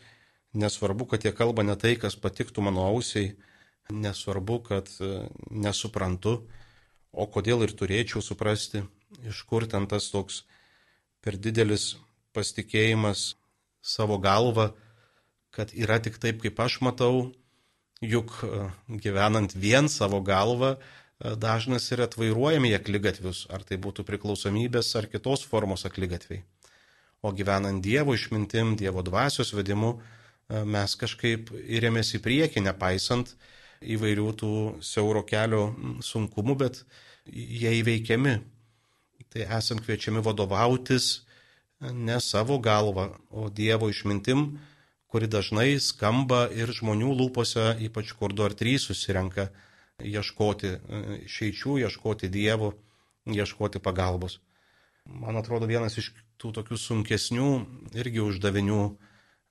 nesvarbu, 0.54 1.08
kad 1.10 1.26
jie 1.26 1.34
kalba 1.36 1.66
ne 1.66 1.76
tai, 1.80 1.96
kas 1.98 2.18
patiktų 2.20 2.64
mano 2.66 2.86
ausiai, 2.90 3.34
nesvarbu, 3.90 4.60
kad 4.68 4.90
e, 5.02 5.26
nesuprantu, 5.50 6.44
o 7.10 7.26
kodėl 7.26 7.66
ir 7.66 7.74
turėčiau 7.74 8.22
suprasti, 8.22 8.84
iš 9.26 9.42
kur 9.50 9.66
ten 9.70 9.88
tas 9.90 10.12
toks 10.14 10.44
per 11.26 11.38
didelis 11.42 11.96
pasitikėjimas 12.38 13.34
savo 13.82 14.20
galva, 14.22 14.70
kad 15.50 15.74
yra 15.74 15.98
tik 15.98 16.22
taip, 16.22 16.44
kaip 16.44 16.62
aš 16.62 16.80
matau, 16.86 17.32
juk 18.06 18.36
e, 18.46 18.70
gyvenant 19.02 19.58
vien 19.58 19.90
savo 19.90 20.22
galvą, 20.22 20.78
dažnas 21.20 21.92
yra 21.92 22.08
atvairuojami 22.08 22.72
aklygatvius, 22.78 23.44
ar 23.52 23.66
tai 23.68 23.78
būtų 23.82 24.06
priklausomybės 24.08 24.94
ar 24.96 25.10
kitos 25.12 25.44
formos 25.44 25.84
aklygatviai. 25.86 26.46
O 27.22 27.34
gyvenant 27.36 27.84
Dievo 27.84 28.16
išmintim, 28.16 28.78
Dievo 28.80 29.04
dvasios 29.04 29.52
vedimu, 29.52 29.98
e, 30.00 30.64
mes 30.64 30.96
kažkaip 30.96 31.52
įrėmės 31.52 32.14
į 32.16 32.24
priekį, 32.24 32.64
nepaisant 32.64 33.36
įvairių 33.84 34.32
tų 34.40 34.54
siauro 34.80 35.24
kelio 35.28 35.76
sunkumų, 36.00 36.56
bet 36.56 36.84
jie 37.28 37.76
įveikiami. 37.82 38.40
Tai 39.30 39.46
esam 39.60 39.84
kviečiami 39.84 40.24
vadovautis 40.24 41.26
ne 41.80 42.20
savo 42.24 42.60
galva, 42.60 43.12
o 43.30 43.50
Dievo 43.50 43.90
išmintim, 43.92 44.60
kuri 45.12 45.28
dažnai 45.28 45.80
skamba 45.84 46.48
ir 46.56 46.72
žmonių 46.72 47.12
lūpose, 47.12 47.76
ypač 47.84 48.14
kur 48.16 48.32
du 48.32 48.48
ar 48.48 48.56
trys 48.56 48.88
susirenka 48.88 49.50
ieškoti 50.04 50.72
e, 50.76 51.02
išeičių, 51.26 51.78
ieškoti 51.86 52.30
Dievo, 52.32 52.74
ieškoti 53.30 53.82
pagalbos. 53.84 54.40
Man 55.06 55.40
atrodo, 55.40 55.68
vienas 55.70 55.98
iš 55.98 56.12
tų 56.40 56.54
tokių 56.60 56.78
sunkesnių 56.80 57.50
irgi 57.98 58.22
uždavinių, 58.24 58.82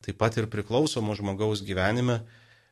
taip 0.04 0.18
pat 0.20 0.38
ir 0.38 0.48
priklausomo 0.50 1.16
žmogaus 1.18 1.64
gyvenime, 1.66 2.22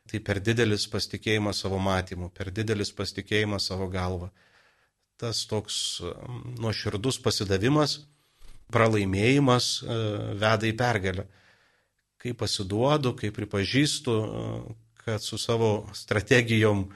tai 0.07 0.21
per 0.23 0.39
didelis 0.39 0.87
pasitikėjimas 0.87 1.63
savo 1.63 1.79
matymu, 1.83 2.29
per 2.31 2.51
didelis 2.55 2.93
pasitikėjimas 2.95 3.67
savo 3.69 3.89
galva. 3.91 4.31
Tas 5.17 5.43
toks 5.49 5.99
nuoširdus 6.61 7.19
pasidavimas, 7.25 7.99
pralaimėjimas 8.73 9.69
e, 9.81 9.97
veda 10.39 10.67
į 10.69 10.75
pergalę. 10.77 11.25
Kai 12.21 12.33
pasiduodu, 12.37 13.13
kai 13.17 13.31
pripažįstu, 13.33 14.13
e, 14.13 14.77
kad 15.03 15.23
su 15.23 15.39
savo 15.39 15.87
strategijom 15.95 16.87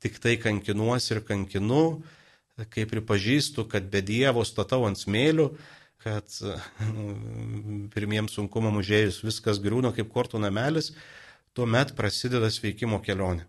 tik 0.00 0.18
tai 0.22 0.36
kankinuosi 0.40 1.14
ir 1.14 1.22
kankinu, 1.28 2.00
kai 2.72 2.86
pripažįstu, 2.88 3.66
kad 3.68 3.86
be 3.92 4.02
Dievo 4.04 4.44
statau 4.44 4.84
ant 4.88 4.98
smėlių, 5.00 5.50
kad 6.00 6.24
pirmiems 7.94 8.36
sunkumam 8.36 8.80
užėjus 8.80 9.20
viskas 9.24 9.60
griūna 9.60 9.92
kaip 9.96 10.12
kortų 10.12 10.40
namelis, 10.40 10.94
tuomet 11.56 11.94
prasideda 11.96 12.50
sveikimo 12.52 13.00
kelionė. 13.04 13.46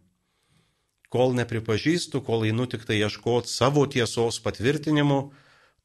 Kol 1.11 1.35
nepripažįstu, 1.35 2.21
kol 2.23 2.45
einu 2.47 2.67
tik 2.71 2.85
tai 2.87 3.01
ieškoti 3.01 3.51
savo 3.51 3.83
tiesos 3.87 4.39
patvirtinimu, 4.43 5.19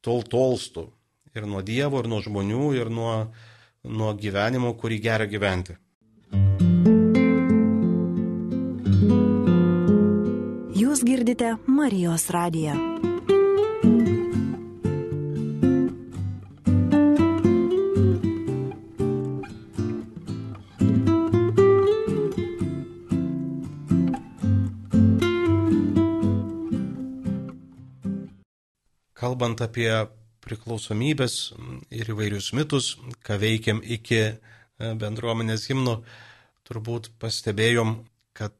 tol 0.03 0.23
tolstu. 0.23 0.87
Ir 1.35 1.47
nuo 1.47 1.59
Dievo, 1.61 1.99
ir 1.99 2.07
nuo 2.07 2.21
žmonių, 2.23 2.69
ir 2.79 2.91
nuo, 2.91 3.11
nuo 3.83 4.13
gyvenimo, 4.15 4.71
kurį 4.79 5.01
gera 5.03 5.27
gyventi. 5.27 5.75
Girdite 11.07 11.55
Marijos 11.65 12.29
radiją. 12.29 12.73
kalbant 29.17 29.61
apie 29.63 29.89
priklausomybės 30.43 31.33
ir 31.91 32.09
įvairius 32.11 32.51
mitus, 32.55 32.87
ką 33.25 33.37
veikiam 33.41 33.79
iki 33.83 34.19
e, 34.23 34.33
bendruomenės 34.79 35.65
himno, 35.69 36.01
turbūt 36.67 37.09
pastebėjom, 37.21 37.95
kad 38.37 38.55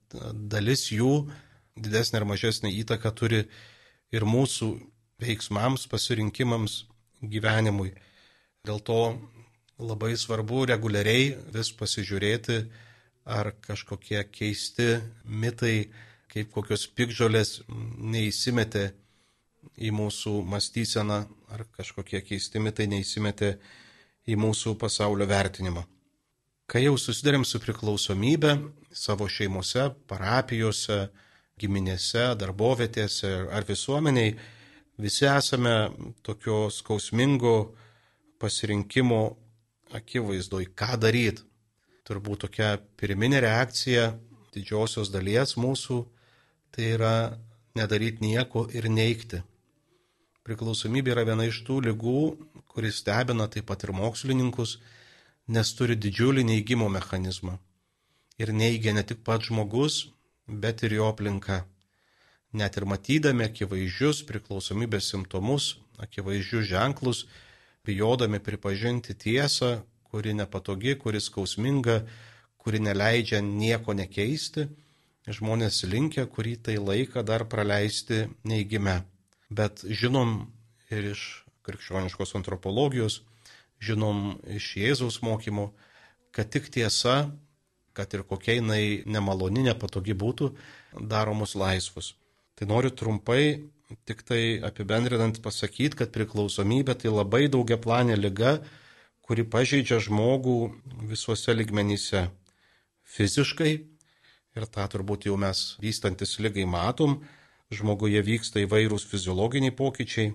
dalis 0.51 0.87
jų 0.91 1.27
didesnė 1.83 2.21
ar 2.21 2.27
mažesnė 2.29 2.71
įtaka 2.81 3.11
turi 3.15 3.45
ir 4.13 4.25
mūsų 4.25 4.71
veiksmams, 5.21 5.87
pasirinkimams, 5.91 6.83
gyvenimui. 7.21 7.93
Dėl 8.67 8.81
to 8.85 9.01
labai 9.79 10.15
svarbu 10.17 10.65
reguliariai 10.69 11.31
vis 11.53 11.71
pasižiūrėti, 11.77 12.61
ar 13.27 13.51
kažkokie 13.61 14.21
keisti 14.31 15.01
mitai, 15.25 15.89
kaip 16.31 16.51
kokios 16.53 16.87
pikžolės 16.95 17.61
neįsimetė 17.67 18.91
į 19.77 19.91
mūsų 19.95 20.39
mąstyseną 20.47 21.19
ar 21.53 21.65
kažkokie 21.75 22.21
keisti 22.25 22.61
mitai 22.63 22.87
neįsimetė 22.91 23.53
į 24.27 24.37
mūsų 24.39 24.75
pasaulio 24.79 25.27
vertinimą. 25.27 25.83
Kai 26.67 26.83
jau 26.83 26.97
susidarėm 26.99 27.45
su 27.47 27.61
priklausomybė 27.63 28.57
savo 28.91 29.27
šeimose, 29.31 29.87
parapijose, 30.07 31.07
giminėse, 31.59 32.35
darbovietėse 32.39 33.31
ar 33.53 33.65
visuomeniai, 33.67 34.35
visi 35.01 35.25
esame 35.29 35.75
tokio 36.25 36.67
skausmingo 36.73 37.55
pasirinkimo 38.41 39.21
akivaizdoj, 39.97 40.69
ką 40.77 40.97
daryti. 41.01 41.43
Turbūt 42.07 42.45
tokia 42.45 42.77
pirminė 42.99 43.41
reakcija 43.43 44.11
didžiosios 44.55 45.09
dalies 45.11 45.57
mūsų 45.59 46.05
tai 46.77 46.91
yra 46.93 47.13
nedaryti 47.77 48.21
nieko 48.21 48.67
ir 48.73 48.85
neikti. 48.89 49.41
Priklausomybė 50.45 51.15
yra 51.15 51.23
viena 51.27 51.47
iš 51.49 51.63
tų 51.67 51.81
lygų, 51.87 52.19
kuris 52.71 53.01
stebina 53.01 53.47
taip 53.51 53.65
pat 53.67 53.83
ir 53.83 53.91
mokslininkus, 53.97 54.77
nes 55.51 55.73
turi 55.75 55.97
didžiulį 55.97 56.45
neįgymo 56.47 56.87
mechanizmą. 56.93 57.57
Ir 58.37 58.53
neigia 58.53 58.93
ne 58.93 59.03
tik 59.03 59.23
pats 59.25 59.49
žmogus, 59.49 60.05
bet 60.47 60.83
ir 60.83 60.97
jo 60.99 61.09
aplinka. 61.11 61.65
Net 62.55 62.77
ir 62.79 62.87
matydami 62.87 63.45
akivaizdžius 63.47 64.23
priklausomybės 64.29 65.11
simptomus, 65.11 65.75
akivaizdžius 65.99 66.69
ženklus, 66.71 67.25
bijodami 67.85 68.39
pripažinti 68.39 69.13
tiesą, 69.13 69.83
kuri 70.07 70.33
nepatogi, 70.33 70.95
kuri 70.95 71.19
skausminga, 71.21 72.01
kuri 72.57 72.79
neleidžia 72.79 73.41
nieko 73.43 73.93
nekeisti, 73.93 74.67
žmonės 75.27 75.83
linkia 75.83 76.25
kurį 76.31 76.55
tai 76.63 76.77
laiką 76.79 77.23
dar 77.27 77.43
praleisti 77.51 78.25
neįgime. 78.47 79.01
Bet 79.51 79.83
žinom 79.83 80.47
ir 80.91 81.11
iš 81.11 81.43
krikščioniškos 81.67 82.35
antropologijos, 82.39 83.21
žinom 83.83 84.39
iš 84.55 84.71
Jėzaus 84.79 85.19
mokymo, 85.23 85.73
kad 86.31 86.49
tik 86.51 86.71
tiesa, 86.71 87.29
kad 87.97 88.13
ir 88.13 88.23
kokia 88.29 88.59
jinai 88.59 89.01
nemaloni, 89.09 89.65
nepatogi 89.71 90.13
būtų, 90.13 90.51
daro 91.09 91.33
mus 91.37 91.55
laisvus. 91.57 92.13
Tai 92.57 92.69
noriu 92.69 92.93
trumpai 92.93 93.41
tik 94.05 94.23
tai 94.27 94.59
apibendrinant 94.63 95.39
pasakyti, 95.43 95.95
kad 95.97 96.11
priklausomybė 96.15 96.97
tai 97.01 97.13
labai 97.13 97.47
daugia 97.51 97.77
planė 97.79 98.17
lyga, 98.19 98.57
kuri 99.23 99.43
pažeidžia 99.47 99.99
žmogų 100.03 100.57
visuose 101.09 101.55
ligmenyse. 101.55 102.27
Fiziškai, 103.07 103.71
ir 104.57 104.67
tą 104.71 104.87
turbūt 104.91 105.27
jau 105.29 105.37
mes 105.39 105.77
vystantis 105.83 106.37
lygai 106.43 106.67
matom, 106.67 107.21
žmoguje 107.71 108.21
vyksta 108.23 108.63
įvairūs 108.63 109.07
fiziologiniai 109.07 109.75
pokyčiai, 109.75 110.33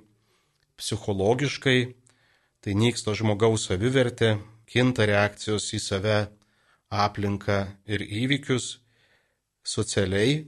psichologiškai, 0.81 1.79
tai 2.65 2.77
nyksta 2.79 3.15
žmogaus 3.17 3.69
savivertė, 3.69 4.37
kinta 4.69 5.07
reakcijos 5.09 5.69
į 5.77 5.81
save, 5.83 6.19
aplinką 6.93 7.59
ir 7.89 8.05
įvykius, 8.05 8.77
socialiai, 9.65 10.43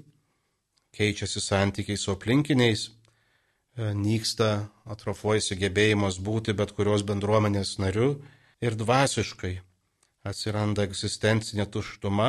keičiasi 0.94 1.40
santykiai 1.40 1.98
su 1.98 2.12
aplinkiniais, 2.12 2.88
e, 2.88 3.92
nyksta, 3.96 4.68
atrofuojasi 4.84 5.56
gebėjimas 5.58 6.20
būti 6.20 6.54
bet 6.54 6.74
kurios 6.76 7.06
bendruomenės 7.06 7.78
nariu 7.82 8.18
ir 8.62 8.76
dvasiškai 8.78 9.56
atsiranda 10.24 10.84
egzistencinė 10.88 11.66
tuštuma 11.70 12.28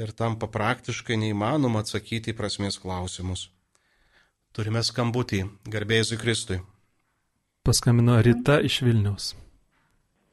ir 0.00 0.12
tampa 0.16 0.48
praktiškai 0.48 1.18
neįmanoma 1.20 1.82
atsakyti 1.84 2.32
į 2.32 2.38
prasmės 2.38 2.78
klausimus. 2.80 3.48
Turime 4.56 4.82
skambutį, 4.82 5.44
garbėjai 5.70 6.18
Kristui. 6.18 6.58
Paskambino 7.66 8.16
Rita 8.24 8.58
iš 8.66 8.80
Vilniaus. 8.82 9.34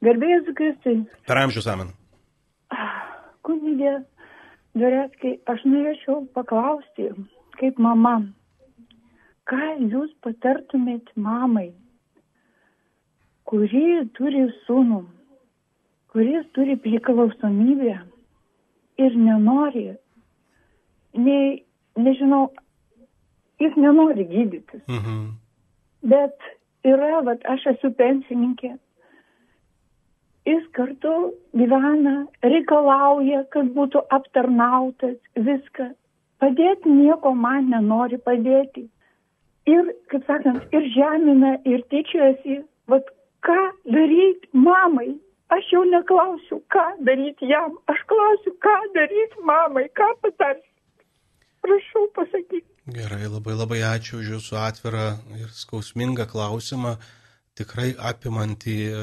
Garbėjai 0.01 0.55
Kristui. 0.57 0.99
Per 1.27 1.43
amžius 1.43 1.67
amen. 1.69 1.96
Kunigė, 3.77 4.05
Doretkai, 4.77 5.39
aš 5.49 5.63
norėčiau 5.65 6.27
paklausti, 6.33 7.11
kaip 7.57 7.77
mama, 7.77 8.27
ką 9.45 9.77
jūs 9.89 10.11
patartumėt 10.21 11.09
mamai, 11.15 11.73
kuri 13.45 14.05
turi 14.17 14.47
sūnų, 14.65 15.03
kuris 16.13 16.45
turi 16.53 16.75
priklausomybę 16.77 17.97
ir 18.97 19.15
nenori, 19.15 19.95
nei, 21.13 21.63
nežinau, 21.97 22.51
jis 23.61 23.77
nenori 23.77 24.25
gydytis. 24.25 24.85
Mhm. 24.89 25.37
Bet 26.01 26.37
yra, 26.85 27.21
vat, 27.25 27.45
aš 27.45 27.65
esu 27.75 27.93
pensininkė. 27.93 28.77
Jis 30.47 30.67
kartu 30.71 31.13
gyvena, 31.59 32.21
reikalauja, 32.43 33.41
kad 33.51 33.73
būtų 33.75 34.03
aptarnautas, 34.15 35.17
viską. 35.35 35.89
Padėti 36.39 36.93
nieko 36.93 37.33
man 37.35 37.67
nenori 37.73 38.19
padėti. 38.21 38.85
Ir, 39.67 39.89
kaip 40.11 40.23
sakant, 40.29 40.63
ir 40.71 40.87
žemina, 40.93 41.57
ir 41.67 41.83
tyčiasi, 41.91 42.61
vat 42.87 43.09
ką 43.43 43.57
daryti 43.89 44.47
mamai. 44.53 45.17
Aš 45.51 45.67
jau 45.71 45.83
neklausiu, 45.87 46.61
ką 46.71 46.85
daryti 47.07 47.47
jam, 47.51 47.75
aš 47.91 47.99
klausiu, 48.07 48.51
ką 48.63 48.77
daryti 48.95 49.43
mamai, 49.47 49.85
ką 49.95 50.09
patarsi. 50.23 50.67
Prašau 51.63 52.07
pasakyti. 52.15 52.67
Gerai, 52.87 53.27
labai 53.27 53.55
labai 53.59 53.79
ačiū 53.83 54.21
už 54.21 54.27
Jūsų 54.37 54.59
atvirą 54.63 55.07
ir 55.39 55.51
skausmingą 55.51 56.27
klausimą, 56.31 56.95
tikrai 57.57 57.91
apimantį 58.09 58.77
e, 58.87 58.99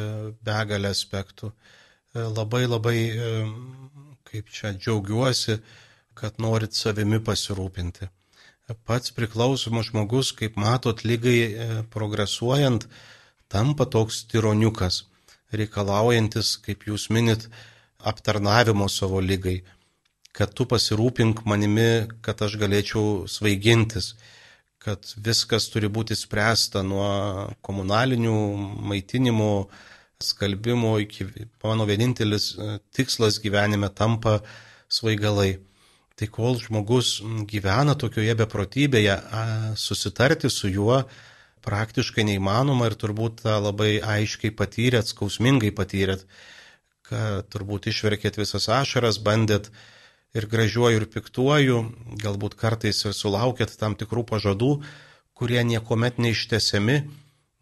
begalę 0.47 0.93
aspektų. 0.95 1.51
E, 1.51 2.25
labai 2.25 2.65
labai, 2.67 2.99
e, 3.11 3.33
kaip 4.31 4.53
čia, 4.55 4.73
džiaugiuosi, 4.79 5.59
kad 6.19 6.39
norit 6.43 6.77
savimi 6.79 7.21
pasirūpinti. 7.25 8.11
Pats 8.89 9.13
priklausomas 9.13 9.91
žmogus, 9.91 10.31
kaip 10.33 10.57
matot, 10.57 11.03
lygai 11.05 11.85
progresuojant, 11.93 12.87
tampa 13.53 13.85
toks 13.85 14.23
tironiukas, 14.31 15.03
reikalaujantis, 15.53 16.55
kaip 16.65 16.87
jūs 16.89 17.11
minit, 17.13 17.51
aptarnavimo 18.01 18.89
savo 18.89 19.21
lygai 19.21 19.59
kad 20.35 20.51
tu 20.51 20.67
pasirūpink 20.67 21.45
manimi, 21.47 22.09
kad 22.25 22.41
aš 22.43 22.57
galėčiau 22.59 23.29
svaigintis, 23.31 24.15
kad 24.85 25.15
viskas 25.17 25.71
turi 25.73 25.89
būti 25.89 26.17
spręsta 26.19 26.83
nuo 26.85 27.09
komunalinių 27.65 28.37
maitinimų, 28.91 29.53
skalbimo 30.25 30.95
iki 31.03 31.27
mano 31.65 31.87
vienintelis 31.89 32.53
e, 32.55 32.77
tikslas 32.95 33.41
gyvenime 33.43 33.91
tampa 33.91 34.39
svaigalai. 34.93 35.59
Tai 36.15 36.29
kol 36.31 36.61
žmogus 36.63 37.17
gyvena 37.51 37.97
tokioje 37.99 38.37
beprotybėje, 38.39 39.17
susitarti 39.75 40.47
su 40.47 40.69
juo, 40.71 41.01
praktiškai 41.65 42.23
neįmanoma 42.29 42.87
ir 42.87 42.95
turbūt 43.01 43.41
tą 43.43 43.57
labai 43.65 43.97
aiškiai 43.99 44.55
patyrėt, 44.55 45.11
skausmingai 45.11 45.73
patyrėt, 45.75 46.23
kad 47.09 47.49
turbūt 47.51 47.89
išverkėt 47.91 48.39
visas 48.39 48.69
ašaras, 48.71 49.19
bandėt 49.19 49.73
ir 50.35 50.47
gražiuoju, 50.51 51.01
ir 51.01 51.07
piktuoju, 51.11 51.81
galbūt 52.23 52.57
kartais 52.59 53.05
ir 53.07 53.15
sulaukėt 53.15 53.77
tam 53.79 53.95
tikrų 53.99 54.27
pažadų, 54.33 54.73
kurie 55.35 55.63
niekuomet 55.67 56.19
neištesiami, 56.23 56.99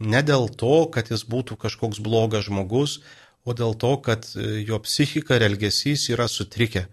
ne 0.03 0.23
dėl 0.25 0.49
to, 0.49 0.89
kad 0.93 1.13
jis 1.13 1.25
būtų 1.29 1.59
kažkoks 1.61 2.01
blogas 2.03 2.49
žmogus, 2.49 3.01
o 3.45 3.55
dėl 3.57 3.75
to, 3.75 3.97
kad 4.05 4.27
jo 4.37 4.79
psichika 4.85 5.37
ir 5.37 5.47
elgesys 5.51 6.09
yra 6.13 6.29
sutrikę. 6.31 6.87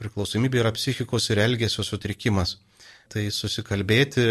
Priklausomybė 0.00 0.62
yra 0.62 0.72
psichikos 0.72 1.28
ir 1.32 1.40
elgesio 1.42 1.84
sutrikimas. 1.84 2.56
Tai 3.10 3.24
susikalbėti 3.34 4.22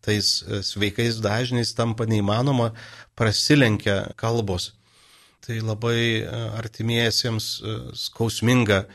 tais 0.00 0.28
sveikais 0.64 1.20
dažniais 1.20 1.74
tampa 1.76 2.06
neįmanoma, 2.08 2.70
prasilenkia 3.18 4.14
kalbos. 4.16 4.70
Tai 5.44 5.58
labai 5.60 6.24
artimiesiems 6.56 7.50
skausminga 8.06 8.86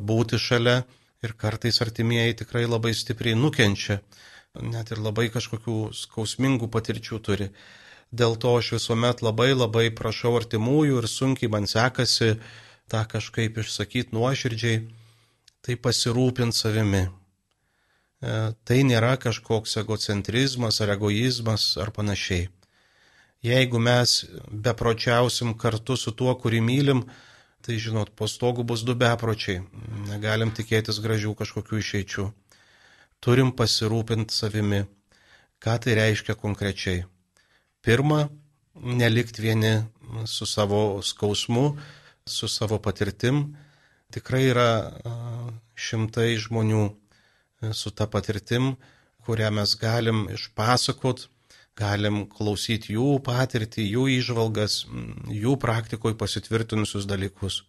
būti 0.00 0.38
šalia 0.40 0.82
ir 1.24 1.36
kartais 1.36 1.80
artimieji 1.84 2.40
tikrai 2.42 2.64
labai 2.66 2.94
stipriai 2.96 3.36
nukenčia, 3.38 4.00
net 4.60 4.90
ir 4.90 5.02
labai 5.04 5.28
kažkokių 5.32 5.76
skausmingų 5.94 6.70
patirčių 6.72 7.20
turi. 7.22 7.50
Dėl 8.10 8.34
to 8.42 8.56
aš 8.58 8.72
visuomet 8.78 9.22
labai 9.22 9.52
labai 9.54 9.86
prašau 9.94 10.34
artimųjų 10.40 10.98
ir 11.02 11.06
sunkiai 11.06 11.50
man 11.52 11.68
sekasi 11.70 12.34
tą 12.90 13.04
kažkaip 13.06 13.60
išsakyti 13.62 14.16
nuoširdžiai, 14.16 14.80
tai 15.62 15.76
pasirūpinti 15.78 16.56
savimi. 16.56 17.04
E, 17.06 18.32
tai 18.66 18.80
nėra 18.88 19.14
kažkoks 19.20 19.76
egocentrizmas 19.84 20.80
ar 20.82 20.96
egoizmas 20.96 21.76
ar 21.78 21.92
panašiai. 21.94 22.48
Jeigu 23.46 23.78
mes 23.80 24.26
bepročiausim 24.50 25.54
kartu 25.56 25.96
su 25.96 26.12
tuo, 26.12 26.34
kurį 26.36 26.60
mylim, 26.60 27.06
tai 27.64 27.78
žinot, 27.78 28.12
po 28.16 28.28
stogu 28.28 28.64
bus 28.64 28.82
du 28.86 28.94
bepročiai. 28.96 29.62
Negalim 30.08 30.52
tikėtis 30.56 31.00
gražių 31.04 31.34
kažkokių 31.38 31.80
išeičių. 31.82 32.26
Turim 33.20 33.52
pasirūpinti 33.56 34.34
savimi. 34.34 34.84
Ką 35.60 35.76
tai 35.84 35.96
reiškia 35.98 36.38
konkrečiai? 36.40 37.04
Pirma, 37.84 38.28
nelikti 38.74 39.44
vieni 39.44 39.74
su 40.24 40.46
savo 40.46 41.02
skausmu, 41.04 41.76
su 42.26 42.48
savo 42.48 42.78
patirtim. 42.80 43.56
Tikrai 44.10 44.46
yra 44.50 44.70
šimtai 45.76 46.32
žmonių 46.40 46.84
su 47.76 47.92
ta 47.92 48.08
patirtim, 48.08 48.74
kurią 49.26 49.50
mes 49.52 49.76
galim 49.76 50.24
išpasakot, 50.32 51.28
galim 51.80 52.22
klausyti 52.28 52.94
jų 52.96 53.18
patirtį, 53.26 53.88
jų 53.96 54.06
išvalgas, 54.18 54.84
jų 55.32 55.56
praktikoje 55.60 56.18
pasitvirtinusius 56.20 57.08
dalykus. 57.08 57.62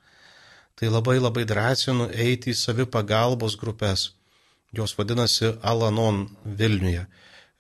Tai 0.75 0.91
labai 0.91 1.17
labai 1.19 1.47
drąsinu 1.47 2.09
eiti 2.11 2.53
į 2.53 2.59
savipagalbos 2.59 3.57
grupės. 3.59 4.11
Jos 4.75 4.95
vadinasi 4.95 5.55
Alanon 5.67 6.25
Vilniuje 6.45 7.07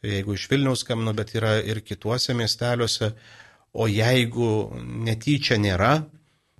jeigu 0.01 0.33
iš 0.33 0.47
Vilniaus 0.49 0.81
skambino, 0.81 1.13
bet 1.13 1.35
yra 1.35 1.57
ir 1.61 1.81
kituose 1.85 2.33
miesteliuose. 2.33 3.11
O 3.73 3.87
jeigu 3.87 4.71
netyčia 5.05 5.55
nėra, 5.61 6.01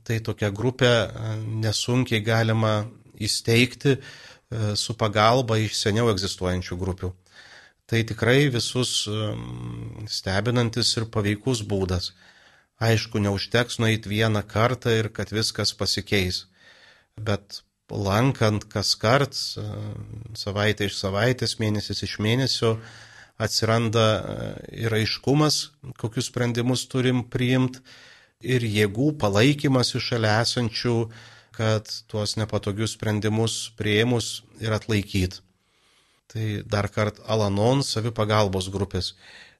tai 0.08 0.22
tokia 0.24 0.52
grupė 0.56 0.92
e, 0.92 1.34
nesunkiai 1.66 2.22
galima 2.24 2.86
įsteigti 3.20 3.98
e, 3.98 4.00
su 4.80 4.96
pagalba 4.98 5.58
iš 5.60 5.76
seniau 5.82 6.08
egzistuojančių 6.14 6.78
grupių. 6.80 7.12
Tai 7.92 8.00
tikrai 8.08 8.46
visus 8.48 9.04
e, 9.12 9.32
stebinantis 10.08 10.94
ir 10.96 11.10
paveikus 11.12 11.66
būdas. 11.68 12.14
Aišku, 12.82 13.20
neužteks 13.20 13.82
nueiti 13.84 14.10
vieną 14.10 14.46
kartą 14.48 14.94
ir 14.96 15.12
kad 15.12 15.34
viskas 15.36 15.76
pasikeis. 15.76 16.46
Bet 17.20 17.60
lankant 17.92 18.64
kas 18.72 18.96
kart, 18.96 19.36
savaitę 20.40 20.88
iš 20.88 20.96
savaitės, 21.02 21.58
mėnesis 21.60 22.00
iš 22.08 22.16
mėnesio, 22.24 22.78
atsiranda 23.42 24.08
e, 24.08 24.48
ir 24.88 24.96
aiškumas, 24.96 25.60
kokius 26.00 26.32
sprendimus 26.32 26.88
turim 26.88 27.26
priimti, 27.28 27.84
ir 28.42 28.64
jėgų 28.66 29.12
palaikymas 29.22 29.94
iš 30.00 30.14
šalia 30.14 30.40
esančių, 30.42 30.96
kad 31.60 31.92
tuos 32.10 32.38
nepatogius 32.40 32.96
sprendimus 32.96 33.68
prieimus 33.78 34.42
ir 34.64 34.74
atlaikyti. 34.74 35.44
Tai 36.32 36.64
dar 36.64 36.88
kart 36.88 37.20
Alanon 37.28 37.84
savipagalbos 37.84 38.70
grupės. 38.72 39.14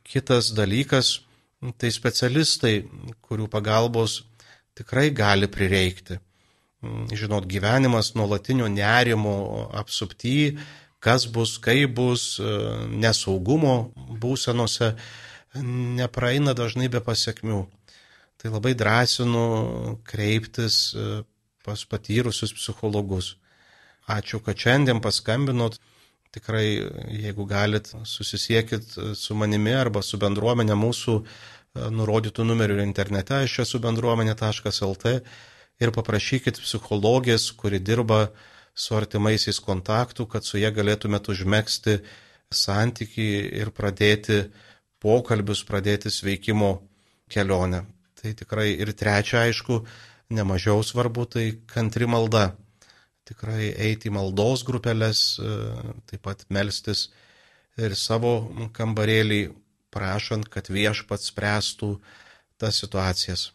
Kitas 0.08 0.54
dalykas- 0.56 1.20
tai 1.80 1.92
specialistai, 1.92 2.88
kurių 3.22 3.48
pagalbos 3.50 4.22
tikrai 4.76 5.10
gali 5.12 5.48
prireikti. 5.48 6.20
Žinot, 6.82 7.46
gyvenimas 7.46 8.16
nuolatinio 8.16 8.68
nerimo 8.68 9.70
apsupty 9.74 10.58
kas 11.02 11.26
bus, 11.26 11.58
kaip 11.58 11.96
bus, 11.98 12.38
nesaugumo 13.02 13.92
būsenose, 14.22 14.94
nepraeina 15.98 16.54
dažnai 16.58 16.90
be 16.94 17.02
pasiekmių. 17.04 17.66
Tai 18.42 18.54
labai 18.56 18.74
drąsinu 18.78 20.00
kreiptis 20.08 20.94
e, 20.98 21.22
pas 21.66 21.84
patyrusius 21.86 22.54
psichologus. 22.58 23.36
Ačiū, 24.10 24.40
kad 24.42 24.58
šiandien 24.58 25.02
paskambinot. 25.04 25.78
Tikrai, 26.32 26.66
jeigu 27.12 27.44
galit, 27.44 27.90
susisiekit 28.08 28.94
su 29.20 29.36
manimi 29.36 29.74
arba 29.76 30.00
su 30.06 30.20
bendruomenė 30.22 30.78
mūsų 30.80 31.16
e, 31.20 31.26
nurodytų 31.92 32.46
numerių 32.48 32.78
internete, 32.86 33.42
aš 33.44 33.66
esu 33.66 33.82
bendruomenė.lt 33.84 35.12
ir 35.82 35.92
paprašykit 35.92 36.62
psichologės, 36.64 37.50
kuri 37.60 37.82
dirba 37.84 38.30
su 38.72 38.96
artimaisiais 38.96 39.60
kontaktų, 39.60 40.28
kad 40.32 40.48
su 40.48 40.62
jie 40.62 40.72
galėtumėt 40.72 41.28
užmėgsti 41.34 41.98
santyki 42.52 43.28
ir 43.60 43.72
pradėti 43.76 44.46
pokalbius, 45.04 45.66
pradėti 45.68 46.12
sveikimo 46.14 46.78
kelionę. 47.32 47.86
Tai 48.22 48.34
tikrai 48.38 48.70
ir 48.78 48.94
trečia, 48.94 49.48
aišku, 49.48 49.82
nemažiau 50.32 50.84
svarbu, 50.86 51.26
tai 51.26 51.46
kantri 51.68 52.08
malda. 52.08 52.52
Tikrai 53.32 53.72
eiti 53.88 54.10
į 54.10 54.16
maldos 54.18 54.66
grupelės, 54.68 55.40
taip 56.12 56.24
pat 56.26 56.44
melstis 56.52 57.08
ir 57.80 57.96
savo 57.96 58.34
kambarėlį, 58.76 59.42
prašant, 59.92 60.50
kad 60.52 60.68
viešpats 60.72 61.32
spręstų 61.32 61.94
tas 62.60 62.78
situacijas. 62.84 63.50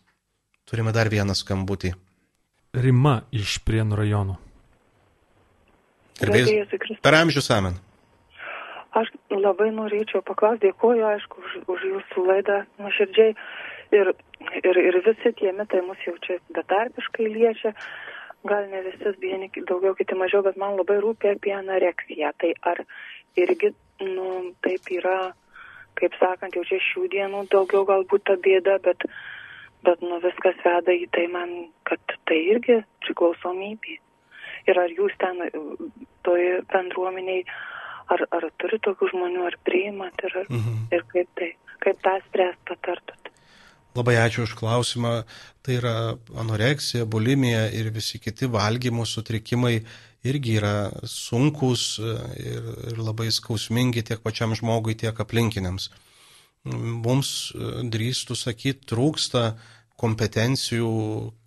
Turime 0.66 0.94
dar 0.96 1.12
vieną 1.12 1.36
skambutį. 1.36 1.92
Rima 2.76 3.20
iš 3.32 3.60
Prienų 3.68 4.00
rajono. 4.00 4.38
Gerbėjus. 6.20 6.98
Per 7.04 7.16
amžius 7.16 7.52
amen. 7.52 7.76
Aš 8.96 9.12
labai 9.28 9.68
norėčiau 9.76 10.22
paklausti, 10.24 10.70
dėkuoju, 10.70 11.04
aišku, 11.04 11.42
už, 11.44 11.56
už 11.74 11.86
jūsų 11.90 12.24
laidą 12.30 12.62
nuoširdžiai. 12.80 13.34
Ir, 13.94 14.10
ir, 14.62 14.78
ir 14.82 14.98
visi 15.04 15.32
tie 15.38 15.52
mitai 15.54 15.82
mus 15.86 16.00
jau 16.06 16.16
čia 16.24 16.38
betarpiškai 16.56 17.28
liečia. 17.30 17.74
Gal 18.46 18.68
ne 18.70 18.82
visi, 18.86 19.12
vieni 19.22 19.50
daugiau, 19.56 19.94
kiti 19.98 20.18
mažiau, 20.18 20.44
bet 20.46 20.58
man 20.60 20.76
labai 20.78 20.98
rūpia 21.02 21.34
apie 21.36 21.54
anoreksiją. 21.56 22.32
Tai 22.40 22.52
ar 22.72 22.82
irgi, 23.38 23.72
nu, 24.04 24.54
taip 24.64 24.90
yra, 24.94 25.18
kaip 25.98 26.16
sakant, 26.20 26.56
jau 26.56 26.64
čia 26.68 26.80
šių 26.90 27.06
dienų 27.14 27.46
daugiau 27.52 27.84
galbūt 27.88 28.26
ta 28.30 28.38
bėda, 28.40 28.78
bet, 28.86 29.06
bet 29.86 30.02
nu, 30.04 30.20
viskas 30.24 30.58
veda 30.64 30.94
į 30.94 31.06
tai 31.14 31.28
man, 31.32 31.54
kad 31.88 32.18
tai 32.28 32.42
irgi 32.54 32.82
priklausomybė 33.06 34.00
ir 34.70 34.80
ar 34.80 34.92
jūs 34.92 35.14
ten 35.20 35.40
e, 35.46 35.50
toje 36.26 36.60
bendruomeniai, 36.72 37.44
ar, 38.12 38.26
ar 38.38 38.48
turi 38.60 38.78
tokių 38.82 39.10
žmonių, 39.14 39.46
ar 39.50 39.58
priimat 39.66 40.26
ir, 40.26 40.38
mhm. 40.46 40.86
ir 40.94 41.06
kaip 41.12 41.30
tai, 41.38 41.52
kaip 41.84 42.02
tą 42.04 42.16
spręs 42.26 42.58
patartot. 42.68 43.25
Labai 43.96 44.18
ačiū 44.20 44.44
už 44.44 44.56
klausimą. 44.58 45.22
Tai 45.64 45.78
yra 45.80 45.96
anoreksija, 46.38 47.06
bulimija 47.10 47.66
ir 47.74 47.88
visi 47.94 48.20
kiti 48.22 48.46
valgymo 48.46 49.06
sutrikimai 49.08 49.80
irgi 50.26 50.56
yra 50.60 50.90
sunkus 51.08 51.96
e, 51.98 52.16
ir, 52.42 52.68
ir 52.92 53.00
labai 53.02 53.30
skausmingi 53.34 54.04
tiek 54.06 54.22
pačiam 54.24 54.54
žmogui, 54.58 54.96
tiek 54.98 55.16
aplinkiniams. 55.22 55.90
Mums 56.66 57.32
e, 57.54 57.72
drįstų 57.92 58.38
sakyti, 58.38 58.86
trūksta 58.92 59.46
kompetencijų, 60.00 60.92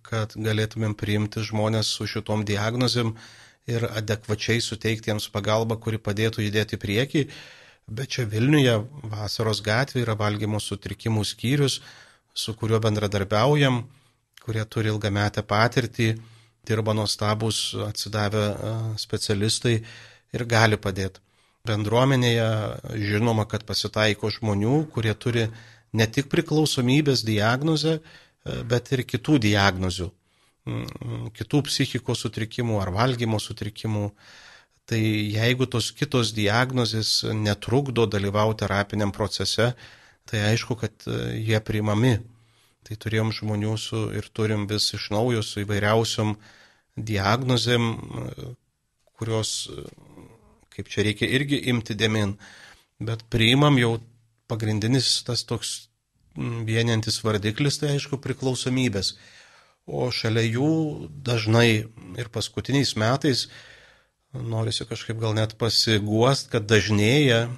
kad 0.06 0.34
galėtumėm 0.34 0.96
priimti 0.98 1.44
žmonės 1.46 1.92
su 1.96 2.08
šitom 2.10 2.42
diagnozėm 2.48 3.14
ir 3.70 3.86
adekvačiai 3.86 4.62
suteikti 4.64 5.12
jiems 5.12 5.28
pagalbą, 5.30 5.78
kuri 5.78 6.00
padėtų 6.02 6.46
judėti 6.48 6.78
į 6.78 6.82
priekį. 6.82 7.24
Bet 7.90 8.14
čia 8.14 8.26
Vilniuje 8.30 8.76
vasaros 9.10 9.62
gatvė 9.66 10.04
yra 10.04 10.16
valgymo 10.18 10.60
sutrikimų 10.62 11.24
skyrius, 11.26 11.80
su 12.40 12.54
kuriuo 12.58 12.80
bendradarbiaujam, 12.82 13.82
kurie 14.44 14.64
turi 14.64 14.90
ilgametę 14.92 15.44
patirtį, 15.46 16.12
dirba 16.66 16.94
nuostabus 16.96 17.74
atsidavę 17.86 18.44
specialistai 19.00 19.80
ir 20.36 20.46
gali 20.48 20.78
padėti. 20.80 21.20
bendruomenėje 21.66 22.48
žinoma, 23.10 23.44
kad 23.44 23.66
pasitaiko 23.68 24.30
žmonių, 24.32 24.86
kurie 24.94 25.12
turi 25.14 25.46
ne 25.92 26.06
tik 26.06 26.30
priklausomybės 26.32 27.24
diagnozę, 27.26 27.98
bet 28.70 28.92
ir 28.94 29.04
kitų 29.04 29.38
diagnozių, 29.44 30.08
kitų 31.36 31.62
psichikos 31.68 32.24
sutrikimų 32.24 32.80
ar 32.80 32.92
valgymo 32.94 33.40
sutrikimų. 33.42 34.10
Tai 34.90 35.00
jeigu 35.00 35.68
tos 35.70 35.90
kitos 35.94 36.32
diagnozės 36.34 37.20
netrukdo 37.36 38.08
dalyvauti 38.10 38.64
terapiniam 38.64 39.12
procese, 39.14 39.74
tai 40.30 40.44
aišku, 40.52 40.76
kad 40.78 41.06
jie 41.34 41.60
priimami. 41.64 42.18
Tai 42.86 42.96
turėjom 42.96 43.32
žmonių 43.36 43.74
su, 43.78 44.06
ir 44.16 44.26
turim 44.32 44.64
vis 44.70 44.88
iš 44.96 45.10
naujo 45.12 45.42
su 45.44 45.60
įvairiausiom 45.64 46.32
diagnozėm, 47.10 47.90
kurios, 49.20 49.68
kaip 50.72 50.88
čia 50.88 51.04
reikia 51.04 51.28
irgi 51.28 51.60
imti 51.72 51.96
dėmin, 51.98 52.38
bet 53.04 53.26
priimam 53.32 53.76
jau 53.80 53.98
pagrindinis 54.50 55.20
tas 55.26 55.44
toks 55.44 55.90
vieniantis 56.36 57.20
vardiklis, 57.24 57.78
tai 57.80 57.94
aišku 57.96 58.20
priklausomybės. 58.22 59.14
O 59.90 60.08
šalia 60.14 60.44
jų 60.46 60.72
dažnai 61.26 61.68
ir 62.20 62.32
paskutiniais 62.32 62.94
metais 63.00 63.48
norisi 64.32 64.86
kažkaip 64.86 65.18
gal 65.18 65.34
net 65.34 65.56
pasiguost, 65.58 66.50
kad 66.52 66.68
dažnėja 66.70 67.48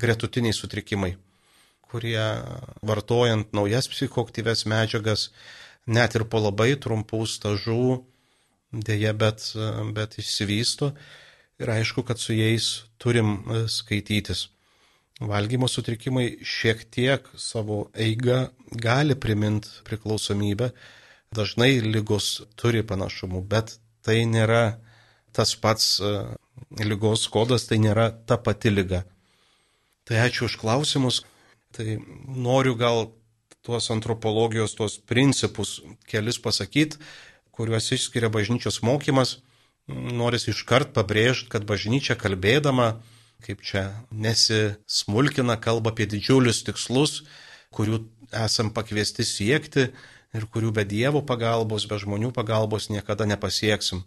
gretutiniai 0.00 0.56
sutrikimai, 0.56 1.16
kurie 1.92 2.24
vartojant 2.88 3.52
naujas 3.52 3.90
psichoaktyves 3.92 4.64
medžiagas, 4.72 5.28
net 5.86 6.16
ir 6.16 6.24
po 6.32 6.40
labai 6.40 6.72
trumpų 6.80 7.26
stažų, 7.28 8.00
dėja, 8.72 9.12
bet, 9.12 9.52
bet 9.92 10.16
išsivysto 10.22 10.94
ir 11.60 11.76
aišku, 11.76 12.02
kad 12.08 12.18
su 12.18 12.34
jais 12.34 12.72
turim 13.02 13.36
skaitytis 13.68 14.48
valgymo 15.26 15.68
sutrikimai 15.68 16.38
šiek 16.42 16.84
tiek 16.90 17.26
savo 17.36 17.86
eigą 17.94 18.48
gali 18.72 19.14
priminti 19.14 19.68
priklausomybę. 19.86 20.72
Dažnai 21.32 21.80
lygos 21.80 22.42
turi 22.60 22.82
panašumų, 22.84 23.40
bet 23.48 23.78
tai 24.04 24.22
nėra 24.28 24.78
tas 25.32 25.54
pats 25.56 25.96
e, 26.00 26.10
lygos 26.84 27.24
kodas, 27.32 27.64
tai 27.68 27.78
nėra 27.80 28.10
ta 28.12 28.36
pati 28.36 28.72
lyga. 28.72 29.04
Tai 30.04 30.20
ačiū 30.26 30.44
už 30.50 30.58
klausimus. 30.60 31.22
Tai 31.72 31.98
noriu 32.28 32.76
gal 32.76 33.06
tuos 33.62 33.88
antropologijos, 33.94 34.74
tuos 34.76 34.98
principus 34.98 35.80
kelis 36.10 36.40
pasakyti, 36.42 36.98
kuriuos 37.54 37.92
išskiria 37.94 38.32
bažnyčios 38.32 38.82
mokymas. 38.84 39.38
Norisi 39.88 40.52
iškart 40.52 40.92
pabrėžti, 40.94 41.50
kad 41.52 41.64
bažnyčia 41.68 42.14
kalbėdama 42.18 42.94
kaip 43.42 43.62
čia 43.66 43.82
nesismulkina, 44.10 45.58
kalba 45.60 45.92
apie 45.92 46.06
didžiulius 46.10 46.62
tikslus, 46.66 47.22
kurių 47.74 48.02
esam 48.44 48.70
pakviesti 48.74 49.26
siekti 49.26 49.88
ir 50.32 50.46
kurių 50.52 50.72
be 50.76 50.84
Dievo 50.88 51.22
pagalbos, 51.26 51.86
be 51.88 51.98
žmonių 52.00 52.32
pagalbos 52.36 52.88
niekada 52.92 53.26
nepasieksim. 53.28 54.04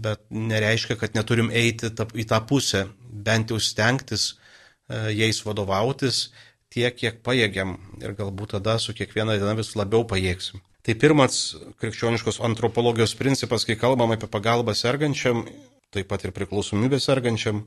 Bet 0.00 0.22
nereiškia, 0.30 0.96
kad 0.96 1.14
neturim 1.14 1.50
eiti 1.52 1.90
į 1.90 2.26
tą 2.30 2.40
pusę, 2.48 2.86
bent 3.00 3.52
jau 3.52 3.58
stengtis 3.60 4.30
e, 4.30 5.10
jais 5.18 5.42
vadovautis 5.44 6.30
tiek, 6.70 6.94
kiek 6.96 7.20
pajėgiam 7.26 7.76
ir 8.00 8.14
galbūt 8.18 8.56
tada 8.56 8.78
su 8.78 8.94
kiekviena 8.96 9.36
diena 9.38 9.56
vis 9.58 9.74
labiau 9.78 10.06
pajėgsim. 10.08 10.62
Tai 10.86 10.94
pirmas 10.96 11.40
krikščioniškos 11.82 12.40
antropologijos 12.46 13.12
principas, 13.18 13.66
kai 13.68 13.76
kalbam 13.76 14.14
apie 14.14 14.30
pagalbą 14.30 14.72
sergančiam, 14.78 15.44
taip 15.92 16.08
pat 16.08 16.24
ir 16.24 16.32
priklausomybę 16.32 17.00
sergančiam, 17.02 17.66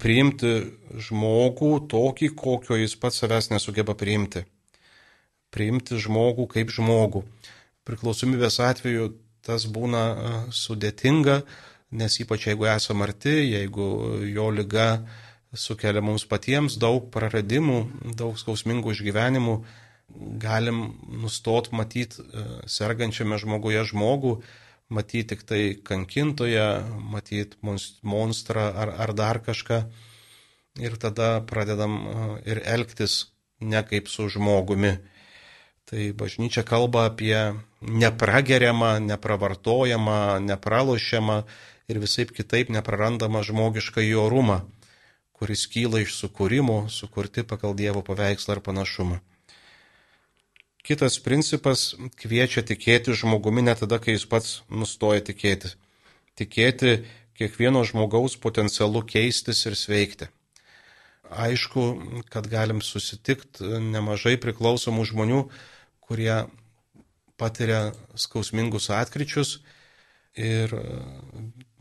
priimti 0.00 0.52
žmogų 1.08 1.72
tokį, 1.92 2.30
kokio 2.38 2.78
jis 2.80 2.96
pats 3.00 3.20
savęs 3.22 3.50
nesugeba 3.52 3.96
priimti. 3.98 4.46
Priimti 5.52 6.00
žmogų 6.00 6.48
kaip 6.54 6.72
žmogų. 6.72 7.24
Priklausomybės 7.86 8.58
atveju 8.64 9.12
tas 9.46 9.68
būna 9.70 10.02
sudėtinga, 10.54 11.42
nes 11.96 12.18
ypač 12.22 12.48
jeigu 12.48 12.66
esame 12.72 13.06
arti, 13.06 13.36
jeigu 13.52 13.86
jo 14.26 14.48
lyga 14.50 14.88
sukelia 15.56 16.02
mums 16.04 16.26
patiems 16.28 16.76
daug 16.80 17.08
praradimų, 17.12 17.80
daug 18.18 18.38
skausmingų 18.40 18.94
išgyvenimų, 18.94 19.56
galim 20.42 20.82
nustot 21.22 21.72
matyti 21.74 22.22
sergančiame 22.70 23.38
žmoguje 23.42 23.82
žmogų, 23.90 24.36
matyti 24.88 25.34
tik 25.34 25.42
tai 25.48 25.62
kankintoje, 25.82 26.66
matyti 27.12 27.58
monstrą 28.06 28.68
ar, 28.70 28.94
ar 29.06 29.14
dar 29.18 29.42
kažką. 29.42 29.82
Ir 30.76 30.96
tada 31.00 31.40
pradedam 31.48 31.96
ir 32.44 32.60
elgtis 32.64 33.32
ne 33.60 33.80
kaip 33.82 34.10
su 34.12 34.28
žmogumi. 34.28 34.98
Tai 35.86 36.02
bažnyčia 36.18 36.66
kalba 36.66 37.06
apie 37.08 37.54
neprageriamą, 37.80 38.98
nepravartojamą, 39.06 40.42
nepralošiamą 40.42 41.42
ir 41.86 42.00
visai 42.02 42.26
kitaip 42.26 42.72
neprarandamą 42.74 43.44
žmogišką 43.46 44.02
jorumą, 44.02 44.64
kuris 45.36 45.66
kyla 45.68 46.00
iš 46.04 46.16
sukūrimo, 46.16 46.86
sukurti 46.92 47.44
pagal 47.44 47.76
Dievo 47.76 48.02
paveikslą 48.04 48.56
ar 48.56 48.62
panašumą. 48.64 49.20
Kitas 50.86 51.18
principas 51.18 51.96
kviečia 52.16 52.62
tikėti 52.62 53.14
žmogumi 53.18 53.64
net 53.66 53.82
tada, 53.82 53.98
kai 53.98 54.14
jis 54.14 54.24
pats 54.30 54.60
nustoja 54.70 55.24
tikėti. 55.26 55.72
Tikėti 56.38 57.00
kiekvieno 57.36 57.82
žmogaus 57.84 58.36
potencialu 58.40 59.02
keistis 59.04 59.64
ir 59.66 59.74
sveikti. 59.76 60.30
Aišku, 61.26 61.86
kad 62.30 62.46
galim 62.46 62.80
susitikti 62.86 63.66
nemažai 63.82 64.36
priklausomų 64.38 65.08
žmonių, 65.10 65.40
kurie 66.06 66.46
patiria 67.36 67.90
skausmingus 68.14 68.88
atkryčius 68.94 69.58
ir 70.38 70.72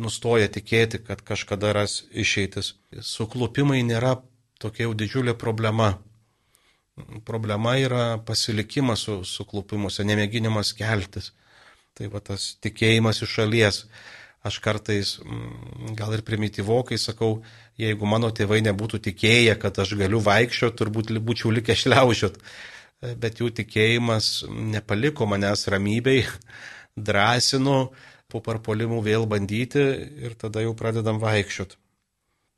nustoja 0.02 0.50
tikėti, 0.52 1.00
kad 1.06 1.22
kažkada 1.26 1.74
ras 1.76 2.04
išeitis. 2.12 2.74
Suklupimai 3.02 3.82
nėra 3.88 4.18
tokia 4.60 4.88
jau 4.88 4.98
didžiulė 4.98 5.36
problema 5.40 5.96
problema 7.26 7.78
yra 7.78 8.18
pasilikimas 8.26 9.06
su, 9.06 9.20
suklupimuose, 9.28 10.06
nemėginimas 10.08 10.74
keltis. 10.78 11.32
Tai 11.96 12.08
va 12.12 12.22
tas 12.24 12.56
tikėjimas 12.64 13.22
iš 13.24 13.34
šalies. 13.40 13.82
Aš 14.46 14.60
kartais 14.62 15.16
mm, 15.24 15.96
gal 15.98 16.14
ir 16.14 16.22
primityvokai 16.26 16.98
sakau, 17.02 17.40
jeigu 17.82 18.06
mano 18.08 18.30
tėvai 18.36 18.62
nebūtų 18.68 19.02
tikėję, 19.08 19.56
kad 19.60 19.80
aš 19.82 19.96
galiu 20.00 20.22
vaikščioti, 20.24 20.78
turbūt 20.80 21.14
būčiau 21.26 21.54
likęs 21.56 21.86
šliaužiot. 21.86 22.38
Bet 23.22 23.42
jų 23.42 23.50
tikėjimas 23.60 24.46
nepaliko 24.50 25.26
manęs 25.28 25.66
ramybei, 25.72 26.24
drąsino 27.08 27.80
po 28.32 28.42
parpolimų 28.42 29.02
vėl 29.06 29.28
bandyti 29.30 29.84
ir 30.26 30.36
tada 30.40 30.64
jau 30.66 30.74
pradedam 30.78 31.22
vaikščioti. 31.22 31.78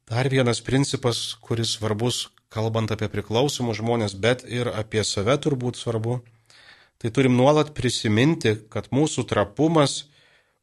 Dar 0.08 0.30
vienas 0.32 0.62
principas, 0.64 1.36
kuris 1.44 1.76
svarbus 1.76 2.28
kalbant 2.50 2.92
apie 2.92 3.10
priklausomus 3.12 3.80
žmonės, 3.82 4.16
bet 4.16 4.46
ir 4.48 4.70
apie 4.72 5.04
save 5.04 5.36
turbūt 5.44 5.80
svarbu, 5.80 6.22
tai 6.98 7.12
turim 7.14 7.36
nuolat 7.38 7.74
prisiminti, 7.78 8.56
kad 8.72 8.90
mūsų 8.96 9.28
trapumas, 9.30 10.06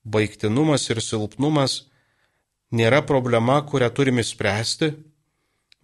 baigtinumas 0.04 0.88
ir 0.90 1.00
silpnumas 1.04 1.84
nėra 2.74 3.04
problema, 3.06 3.60
kurią 3.62 3.90
turime 3.94 4.24
spręsti, 4.24 4.94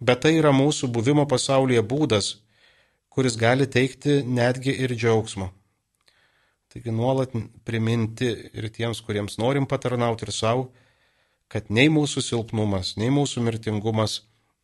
bet 0.01 0.25
tai 0.25 0.35
yra 0.39 0.51
mūsų 0.53 0.89
buvimo 0.91 1.27
pasaulyje 1.29 1.85
būdas, 1.85 2.35
kuris 3.13 3.37
gali 3.37 3.67
teikti 3.69 4.21
netgi 4.25 4.73
ir 4.73 4.95
džiaugsmo. 4.97 5.51
Taigi 6.71 6.91
nuolat 6.95 7.33
priminti 7.67 8.29
ir 8.55 8.69
tiems, 8.71 9.01
kuriems 9.03 9.35
norim 9.41 9.65
patarnauti 9.67 10.23
ir 10.23 10.31
savo, 10.31 10.69
kad 11.51 11.67
nei 11.67 11.89
mūsų 11.91 12.23
silpnumas, 12.23 12.93
nei 12.95 13.11
mūsų 13.11 13.43
mirtingumas 13.43 14.21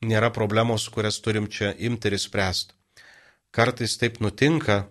nėra 0.08 0.30
problemos, 0.32 0.88
kurias 0.94 1.20
turim 1.20 1.50
čia 1.52 1.74
imti 1.76 2.08
ir 2.08 2.16
spręsti. 2.22 2.72
Kartais 3.52 3.98
taip 4.00 4.22
nutinka, 4.24 4.86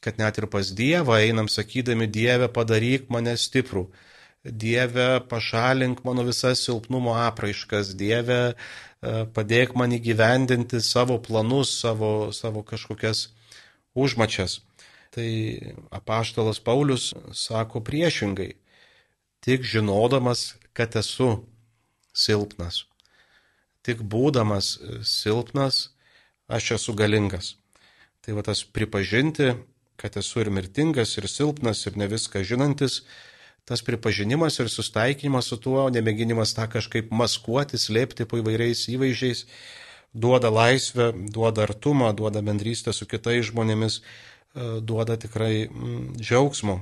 kad 0.00 0.16
net 0.20 0.40
ir 0.40 0.48
pas 0.48 0.72
Dievą 0.72 1.18
einam 1.20 1.50
sakydami, 1.52 2.08
Dieve 2.08 2.48
padaryk 2.48 3.10
mane 3.12 3.36
stiprų, 3.40 3.86
Dieve 4.44 5.20
pašalink 5.28 6.00
mano 6.04 6.24
visas 6.24 6.64
silpnumo 6.64 7.14
apraiškas, 7.16 7.94
Dieve 7.96 8.40
e, 8.52 8.54
padėk 9.36 9.72
man 9.76 9.92
įgyvendinti 9.96 10.80
savo 10.84 11.16
planus, 11.20 11.72
savo, 11.80 12.30
savo 12.32 12.64
kažkokias 12.64 13.30
užmačias. 13.96 14.62
Tai 15.14 15.30
apaštalas 15.94 16.58
Paulius 16.58 17.12
sako 17.32 17.84
priešingai, 17.86 18.56
tik 19.44 19.62
žinodamas, 19.62 20.56
kad 20.74 20.96
esu 20.98 21.44
silpnas 22.10 22.82
tik 23.84 24.00
būdamas 24.00 24.78
silpnas, 25.04 25.90
aš 26.48 26.74
esu 26.78 26.96
galingas. 26.96 27.54
Tai 28.24 28.38
va 28.38 28.44
tas 28.46 28.64
pripažinti, 28.64 29.52
kad 30.00 30.16
esu 30.16 30.40
ir 30.40 30.50
mirtingas, 30.50 31.14
ir 31.20 31.28
silpnas, 31.28 31.84
ir 31.86 31.98
ne 32.00 32.08
viską 32.08 32.42
žinantis, 32.48 33.02
tas 33.68 33.84
pripažinimas 33.84 34.58
ir 34.60 34.72
sustaikinimas 34.72 35.48
su 35.52 35.60
tuo, 35.60 35.86
nemėginimas 35.92 36.56
tą 36.56 36.66
kažkaip 36.72 37.12
maskuoti, 37.12 37.80
slėpti 37.80 38.26
po 38.28 38.40
įvairiais 38.40 38.86
įvaizdžiais, 38.92 39.44
duoda 40.16 40.50
laisvę, 40.52 41.12
duoda 41.32 41.64
artumą, 41.68 42.12
duoda 42.16 42.42
bendrystę 42.44 42.92
su 42.96 43.08
kitais 43.08 43.50
žmonėmis, 43.50 44.00
duoda 44.54 45.16
tikrai 45.16 45.66
mm, 45.66 46.14
džiaugsmo. 46.20 46.80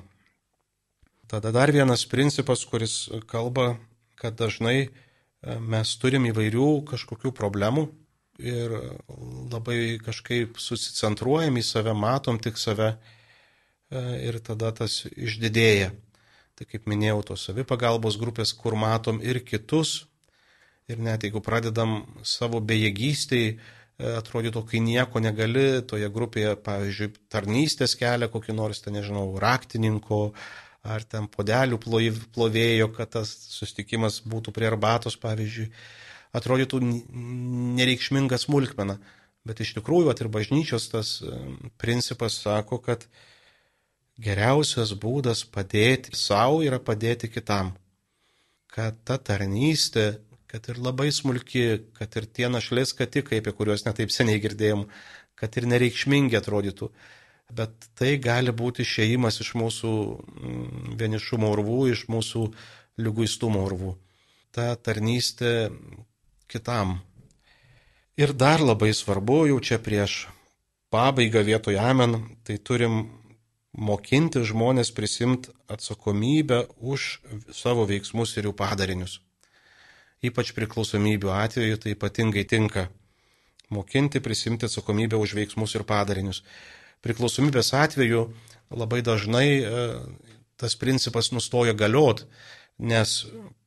Tada 1.26 1.50
dar 1.50 1.72
vienas 1.72 2.04
principas, 2.04 2.64
kuris 2.68 3.08
kalba, 3.26 3.76
kad 4.20 4.36
dažnai 4.36 4.76
e, 4.84 4.90
mes 5.58 5.94
turim 5.96 6.28
įvairių 6.28 6.68
kažkokių 6.90 7.32
problemų 7.32 7.86
ir 8.42 8.74
labai 9.52 9.98
kažkaip 10.04 10.60
susicentruojam 10.60 11.56
į 11.56 11.64
save, 11.64 11.94
matom 11.96 12.40
tik 12.42 12.60
save 12.60 12.92
e, 12.92 12.96
ir 14.28 14.40
tada 14.44 14.74
tas 14.76 15.06
išdidėja. 15.08 15.92
Tai 16.58 16.68
kaip 16.68 16.84
minėjau, 16.90 17.22
tos 17.32 17.46
savipagalbos 17.48 18.20
grupės, 18.20 18.52
kur 18.52 18.76
matom 18.76 19.22
ir 19.24 19.40
kitus. 19.40 20.02
Ir 20.90 21.00
net 21.00 21.24
jeigu 21.24 21.40
pradedam 21.40 22.02
savo 22.26 22.60
bejėgystėj, 22.60 23.54
e, 23.54 23.81
atrodytų, 24.18 24.64
kai 24.68 24.80
nieko 24.82 25.22
negali, 25.22 25.82
toje 25.88 26.08
grupėje, 26.12 26.56
pavyzdžiui, 26.66 27.08
tarnystės 27.32 27.96
kelia 27.98 28.28
kokį 28.32 28.56
nors, 28.58 28.82
ten 28.84 28.96
nežinau, 28.98 29.26
raktininko 29.42 30.22
ar 30.82 31.04
ten 31.06 31.28
podelių 31.30 31.78
plovėjo, 32.34 32.88
kad 32.96 33.12
tas 33.18 33.30
sustikimas 33.54 34.20
būtų 34.26 34.54
prie 34.54 34.66
arbatos, 34.70 35.16
pavyzdžiui, 35.22 35.68
atrodytų 36.34 36.80
nereikšminga 36.82 38.38
smulkmena. 38.40 38.98
Bet 39.46 39.60
iš 39.62 39.74
tikrųjų, 39.78 40.10
at 40.12 40.22
ir 40.22 40.30
bažnyčios 40.30 40.88
tas 40.92 41.16
e, 41.22 41.36
principas 41.82 42.38
sako, 42.44 42.78
kad 42.82 43.08
geriausias 44.22 44.92
būdas 44.94 45.42
padėti 45.50 46.14
savo 46.14 46.60
yra 46.62 46.78
padėti 46.78 47.30
kitam. 47.30 47.72
Kad 48.72 49.02
ta 49.04 49.18
tarnystė, 49.18 50.22
kad 50.52 50.68
ir 50.68 50.78
labai 50.84 51.08
smulki, 51.08 51.64
kad 51.96 52.12
ir 52.20 52.26
tie 52.28 52.50
našlės 52.52 52.92
katikai, 52.92 53.40
apie 53.40 53.54
kuriuos 53.56 53.86
netaip 53.86 54.12
seniai 54.12 54.40
girdėjom, 54.42 54.84
kad 55.40 55.56
ir 55.56 55.64
nereikšmingi 55.70 56.36
atrodytų, 56.36 56.90
bet 57.56 57.88
tai 57.96 58.18
gali 58.20 58.52
būti 58.52 58.84
išėjimas 58.84 59.40
iš 59.40 59.54
mūsų 59.56 59.92
mm, 59.94 60.92
vienišumo 61.00 61.54
urvų, 61.56 61.78
iš 61.94 62.04
mūsų 62.12 62.44
lyguistumo 63.00 63.64
urvų. 63.64 63.94
Ta 64.52 64.74
tarnystė 64.76 65.72
kitam. 66.52 66.98
Ir 68.20 68.36
dar 68.36 68.60
labai 68.60 68.92
svarbu, 68.92 69.46
jau 69.48 69.58
čia 69.64 69.80
prieš 69.80 70.26
pabaigą 70.92 71.40
vietoje 71.48 71.80
amen, 71.80 72.20
tai 72.44 72.60
turim 72.60 73.06
mokinti 73.72 74.44
žmonės 74.44 74.92
prisimti 74.92 75.56
atsakomybę 75.72 76.66
už 76.76 77.22
savo 77.56 77.88
veiksmus 77.88 78.36
ir 78.36 78.52
jų 78.52 78.58
padarinius. 78.60 79.22
Ypač 80.22 80.52
priklausomybių 80.54 81.32
atveju 81.34 81.80
tai 81.82 81.96
ypatingai 81.96 82.44
tinka. 82.46 82.86
Mokinti 83.72 84.20
prisimti 84.22 84.68
atsakomybę 84.68 85.18
už 85.18 85.34
veiksmus 85.38 85.74
ir 85.74 85.86
padarinius. 85.88 86.42
Priklausomybės 87.02 87.72
atveju 87.74 88.28
labai 88.70 89.00
dažnai 89.02 89.48
e, 89.58 89.86
tas 90.60 90.76
principas 90.78 91.32
nustoja 91.34 91.74
galiot, 91.74 92.26
nes 92.78 93.16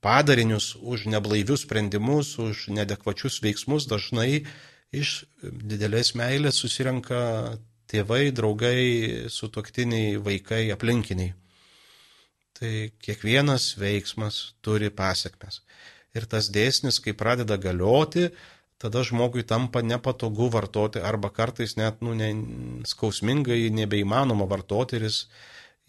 padarinius 0.06 0.76
už 0.80 1.08
neblaivius 1.12 1.66
sprendimus, 1.66 2.38
už 2.40 2.70
nedekvačius 2.72 3.42
veiksmus 3.44 3.90
dažnai 3.92 4.46
iš 4.96 5.26
didelės 5.44 6.14
meilės 6.16 6.62
susirenka 6.62 7.58
tėvai, 7.92 8.32
draugai, 8.36 9.28
sutoktiniai, 9.30 10.16
vaikai, 10.24 10.70
aplinkiniai. 10.74 11.34
Tai 12.56 12.72
kiekvienas 13.04 13.74
veiksmas 13.76 14.56
turi 14.64 14.90
pasiekmes. 14.90 15.60
Ir 16.16 16.28
tas 16.32 16.48
dėsnis, 16.54 17.02
kai 17.04 17.14
pradeda 17.18 17.58
galioti, 17.60 18.30
tada 18.80 19.04
žmogui 19.04 19.44
tampa 19.48 19.82
nepatogu 19.84 20.48
vartoti 20.52 21.02
arba 21.04 21.32
kartais 21.34 21.76
net 21.80 22.02
nu, 22.06 22.16
ne, 22.16 22.32
skausmingai 22.88 23.68
nebeįmanoma 23.76 24.48
vartoti 24.48 25.00
ir 25.00 25.08
jis 25.10 25.20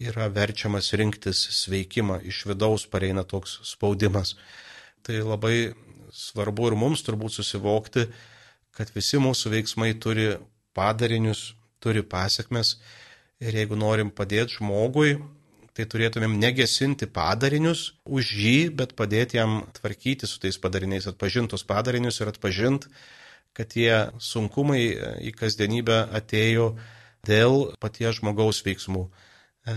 yra 0.03 0.27
verčiamas 0.29 0.91
rinktis 0.99 1.41
sveikimą, 1.63 2.19
iš 2.27 2.43
vidaus 2.49 2.85
pareina 2.85 3.23
toks 3.23 3.57
spaudimas. 3.65 4.35
Tai 5.01 5.21
labai 5.23 5.73
svarbu 6.13 6.71
ir 6.71 6.77
mums 6.77 7.03
turbūt 7.05 7.37
susivokti, 7.37 8.07
kad 8.77 8.91
visi 8.93 9.19
mūsų 9.21 9.55
veiksmai 9.55 9.93
turi 9.97 10.35
padarinius, 10.77 11.53
turi 11.81 12.03
pasiekmes 12.05 12.75
ir 13.41 13.57
jeigu 13.57 13.77
norim 13.79 14.11
padėti 14.13 14.59
žmogui, 14.59 15.17
tai 15.77 15.85
turėtumėm 15.85 16.39
negesinti 16.41 17.05
padarinius 17.13 17.91
už 18.09 18.31
jį, 18.33 18.57
bet 18.73 18.95
padėti 18.97 19.37
jam 19.37 19.59
tvarkyti 19.77 20.25
su 20.25 20.39
tais 20.41 20.57
padariniais, 20.57 21.05
atpažintus 21.05 21.61
padarinius 21.69 22.17
ir 22.23 22.31
atpažinti, 22.31 22.89
kad 23.53 23.69
tie 23.69 23.91
sunkumai 24.17 24.81
į 25.21 25.35
kasdienybę 25.37 25.99
atėjo 26.17 26.71
dėl 27.29 27.59
paties 27.83 28.17
žmogaus 28.17 28.63
veiksmų. 28.65 29.05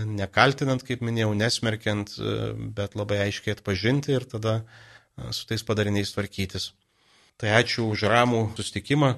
Nekaltinant, 0.09 0.81
kaip 0.87 1.03
minėjau, 1.05 1.35
nesmerkiant, 1.37 2.15
bet 2.77 2.97
labai 2.97 3.21
aiškiai 3.27 3.57
atpažinti 3.57 4.15
ir 4.15 4.25
tada 4.33 4.61
su 5.35 5.45
tais 5.49 5.61
padariniais 5.67 6.13
tvarkytis. 6.15 6.71
Tai 7.37 7.53
ačiū 7.59 7.91
už 7.91 8.07
ramų 8.09 8.43
sustikimą. 8.57 9.15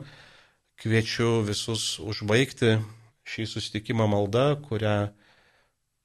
Kviečiu 0.84 1.44
visus 1.48 2.00
užbaigti 2.02 2.80
šį 3.30 3.46
susitikimą 3.48 4.10
maldą, 4.10 4.48
kurią 4.66 5.14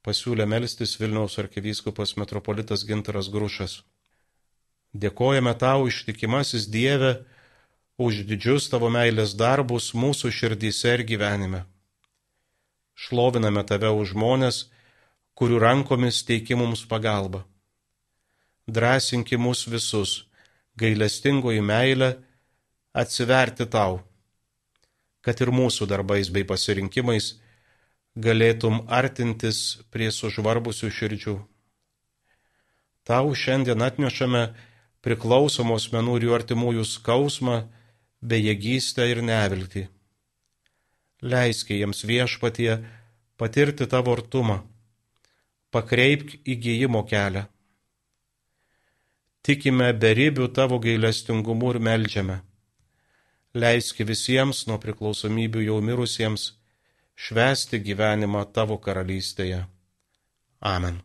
pasiūlė 0.08 0.46
melstis 0.48 0.94
Vilniaus 1.00 1.36
arkivyskupas 1.42 2.14
metropolitas 2.20 2.84
Gintaras 2.88 3.28
Grušas. 3.34 3.82
Dėkojame 4.96 5.52
tau 5.60 5.84
ištikimasis 5.90 6.64
Dieve 6.72 7.12
už 8.00 8.22
didžius 8.30 8.70
tavo 8.72 8.88
meilės 8.88 9.36
darbus 9.36 9.92
mūsų 9.92 10.32
širdyse 10.32 10.96
ir 10.96 11.04
gyvenime. 11.12 11.62
Šloviname 12.96 13.62
tave 13.68 13.92
už 13.92 14.16
žmonės, 14.16 14.64
kurių 15.36 15.60
rankomis 15.62 16.24
teiki 16.24 16.56
mums 16.56 16.88
pagalbą. 16.88 17.44
Drąsinki 18.66 19.36
mus 19.36 19.68
visus, 19.68 20.24
gailestingoji 20.80 21.60
meilė, 21.62 22.14
atsiverti 22.96 23.68
tau 23.68 24.00
kad 25.28 25.42
ir 25.44 25.50
mūsų 25.52 25.84
darbais 25.90 26.30
bei 26.32 26.46
pasirinkimais 26.48 27.34
galėtum 28.26 28.80
artintis 29.00 29.78
prie 29.94 30.10
sužvarbusių 30.14 30.90
širdžių. 30.98 31.36
Tau 33.08 33.34
šiandien 33.42 33.84
atnešame 33.84 34.42
priklausomos 35.04 35.88
menų 35.94 36.18
ir 36.18 36.26
jų 36.28 36.34
artimųjų 36.38 36.86
skausmą, 36.88 37.58
bejėgystę 38.20 39.06
ir 39.12 39.22
neviltį. 39.24 39.84
Leisk 41.22 41.70
jiems 41.74 42.04
viešpatie 42.06 42.72
patirti 43.40 43.86
tavo 43.90 44.12
artumą, 44.18 44.58
pakreipk 45.74 46.36
įgyjimo 46.44 47.04
kelią. 47.08 47.46
Tikime 49.46 49.94
beribių 49.94 50.50
tavo 50.52 50.78
gailestingumu 50.82 51.72
ir 51.72 51.80
melžiame 51.80 52.42
leiski 53.54 54.04
visiems 54.04 54.66
nuo 54.68 54.78
priklausomybių 54.82 55.64
jau 55.64 55.78
mirusiems 55.84 56.52
švesti 57.26 57.82
gyvenimą 57.82 58.44
tavo 58.54 58.78
karalystėje. 58.86 59.64
Amen. 60.74 61.02